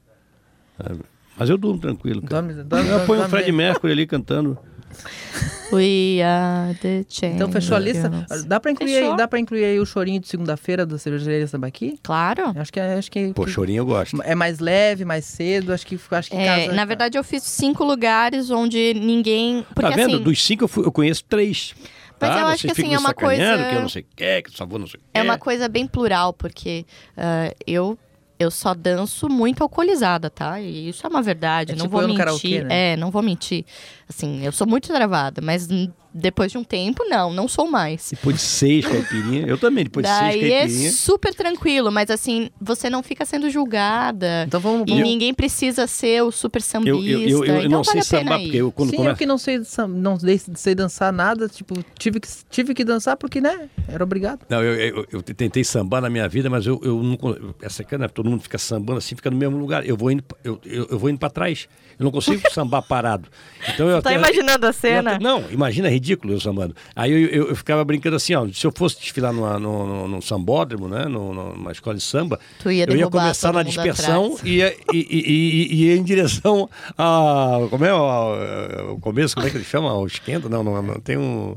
[1.37, 2.43] Mas eu durmo tranquilo, cara.
[2.43, 4.59] Dorme, dorme, eu ponho o Fred Mercury ali cantando.
[5.72, 7.36] We are the champions.
[7.36, 8.11] Então fechou a lista.
[8.47, 11.99] Dá pra incluir, aí, dá pra incluir aí o chorinho de segunda-feira da cervejaria Sambaqui?
[12.03, 12.53] Claro.
[12.57, 14.20] Acho que acho que Pô, chorinho eu gosto.
[14.22, 17.43] É mais leve, mais cedo, acho que acho que é, casa, Na verdade eu fiz
[17.45, 20.14] cinco lugares onde ninguém, porque Tá vendo?
[20.14, 21.74] Assim, Dos cinco eu, fui, eu conheço três.
[22.20, 23.43] Mas eu acho que assim, é uma coisa.
[23.70, 25.86] Que eu não sei o que, que só não sei o É uma coisa bem
[25.86, 26.84] plural, porque
[27.16, 27.99] uh, eu
[28.41, 30.59] eu só danço muito alcoolizada, tá?
[30.59, 32.16] E isso é uma verdade, é não tipo vou mentir.
[32.16, 32.93] Karaokê, né?
[32.93, 33.66] É, não vou mentir.
[34.11, 35.68] Assim, eu sou muito travada, mas
[36.12, 38.08] depois de um tempo, não, não sou mais.
[38.11, 40.84] Depois de seis caipirinhas, eu também, depois de seis caipirinhas.
[40.84, 44.44] é super tranquilo, mas assim, você não fica sendo julgada.
[44.48, 44.98] Então vamos, vamos.
[44.98, 46.90] E ninguém precisa ser o super sambista.
[46.98, 49.26] Eu, eu, eu, eu então não vale sei sambar, porque eu quando Sim, eu que
[49.26, 50.18] não sei, não
[50.56, 54.40] sei dançar nada, tipo, tive que, tive que dançar porque, né, era obrigado.
[54.48, 57.16] Não, eu, eu, eu tentei sambar na minha vida, mas eu, eu não...
[57.62, 59.86] Essa cana, todo mundo fica sambando assim, fica no mesmo lugar.
[59.86, 61.68] Eu vou indo, eu, eu, eu vou indo para trás.
[61.96, 63.28] Eu não consigo sambar parado.
[63.68, 65.12] Então eu tá até, imaginando a cena?
[65.12, 66.74] Até, não, imagina, é ridículo eu sambando.
[66.94, 70.09] Aí eu, eu, eu, ficava brincando assim, ó, se eu fosse desfilar numa, no, no,
[70.09, 74.57] no sambódromo, né, no, numa escola de samba, ia eu ia começar na dispersão e
[74.57, 77.59] ia, e, e, e, ia em direção a...
[77.70, 79.92] Como é o, o começo, como é que ele chama?
[79.94, 80.48] O esquenta?
[80.48, 81.57] Não, não, não tem um...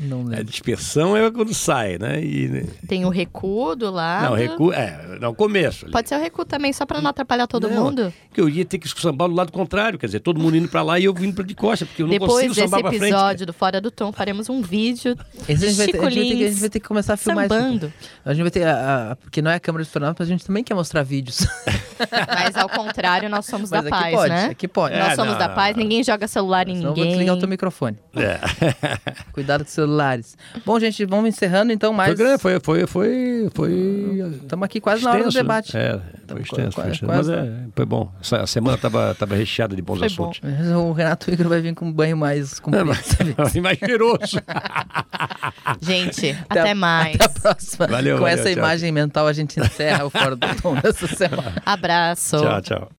[0.00, 0.40] Não lembro.
[0.40, 2.22] A dispersão é quando sai, né?
[2.24, 2.64] E, né?
[2.88, 4.30] Tem o recuo do lado.
[4.30, 5.84] Não, recuo, é, não, começo.
[5.84, 5.92] Ali.
[5.92, 8.12] Pode ser o recuo também, só para não atrapalhar todo não, mundo.
[8.32, 10.82] Que eu ia ter que sambar do lado contrário, quer dizer, todo mundo indo para
[10.82, 12.92] lá e eu vindo para de costa, porque eu não Depois consigo sambar para frente.
[12.92, 15.16] Depois desse episódio do Fora do Tom, faremos um vídeo
[15.48, 17.16] Esse a, gente vai ter, a, gente ter, a gente vai ter que começar a
[17.16, 17.86] filmar sambando.
[17.86, 18.10] isso.
[18.24, 20.44] A gente vai ter, a, a, porque não é a câmera de mas a gente
[20.44, 21.46] também quer mostrar vídeos.
[22.28, 24.46] Mas ao contrário, nós somos mas da paz, pode, né?
[24.46, 24.96] Aqui pode.
[24.96, 26.86] Nós é, somos não, da paz, ninguém joga celular em ninguém.
[26.86, 27.98] Não vou desligar o teu microfone.
[28.16, 28.40] É.
[29.32, 30.36] Cuidado com os celulares.
[30.64, 32.10] Bom, gente, vamos encerrando então mais.
[32.10, 32.60] Foi grande, foi.
[32.60, 34.38] foi, foi, foi...
[34.42, 35.76] Estamos aqui quase extenso, na hora do debate.
[35.76, 37.06] É, foi extenso, quase, foi extenso.
[37.06, 38.12] Quase, mas é, foi bom.
[38.32, 40.40] A semana estava tava recheada de bons foi assuntos.
[40.40, 40.90] Bom.
[40.90, 42.90] O Renato Igor vai vir com um banho mais comprido.
[42.90, 44.40] É, mais cheiroso.
[45.80, 47.14] gente, até, até, mais.
[47.16, 47.86] Até a próxima.
[47.86, 48.58] Valeu, com valeu, essa tchau.
[48.58, 51.54] imagem mental a gente encerra o Fora do Tom dessa semana.
[51.64, 52.38] Abraço.
[52.38, 52.90] Tchau, tchau.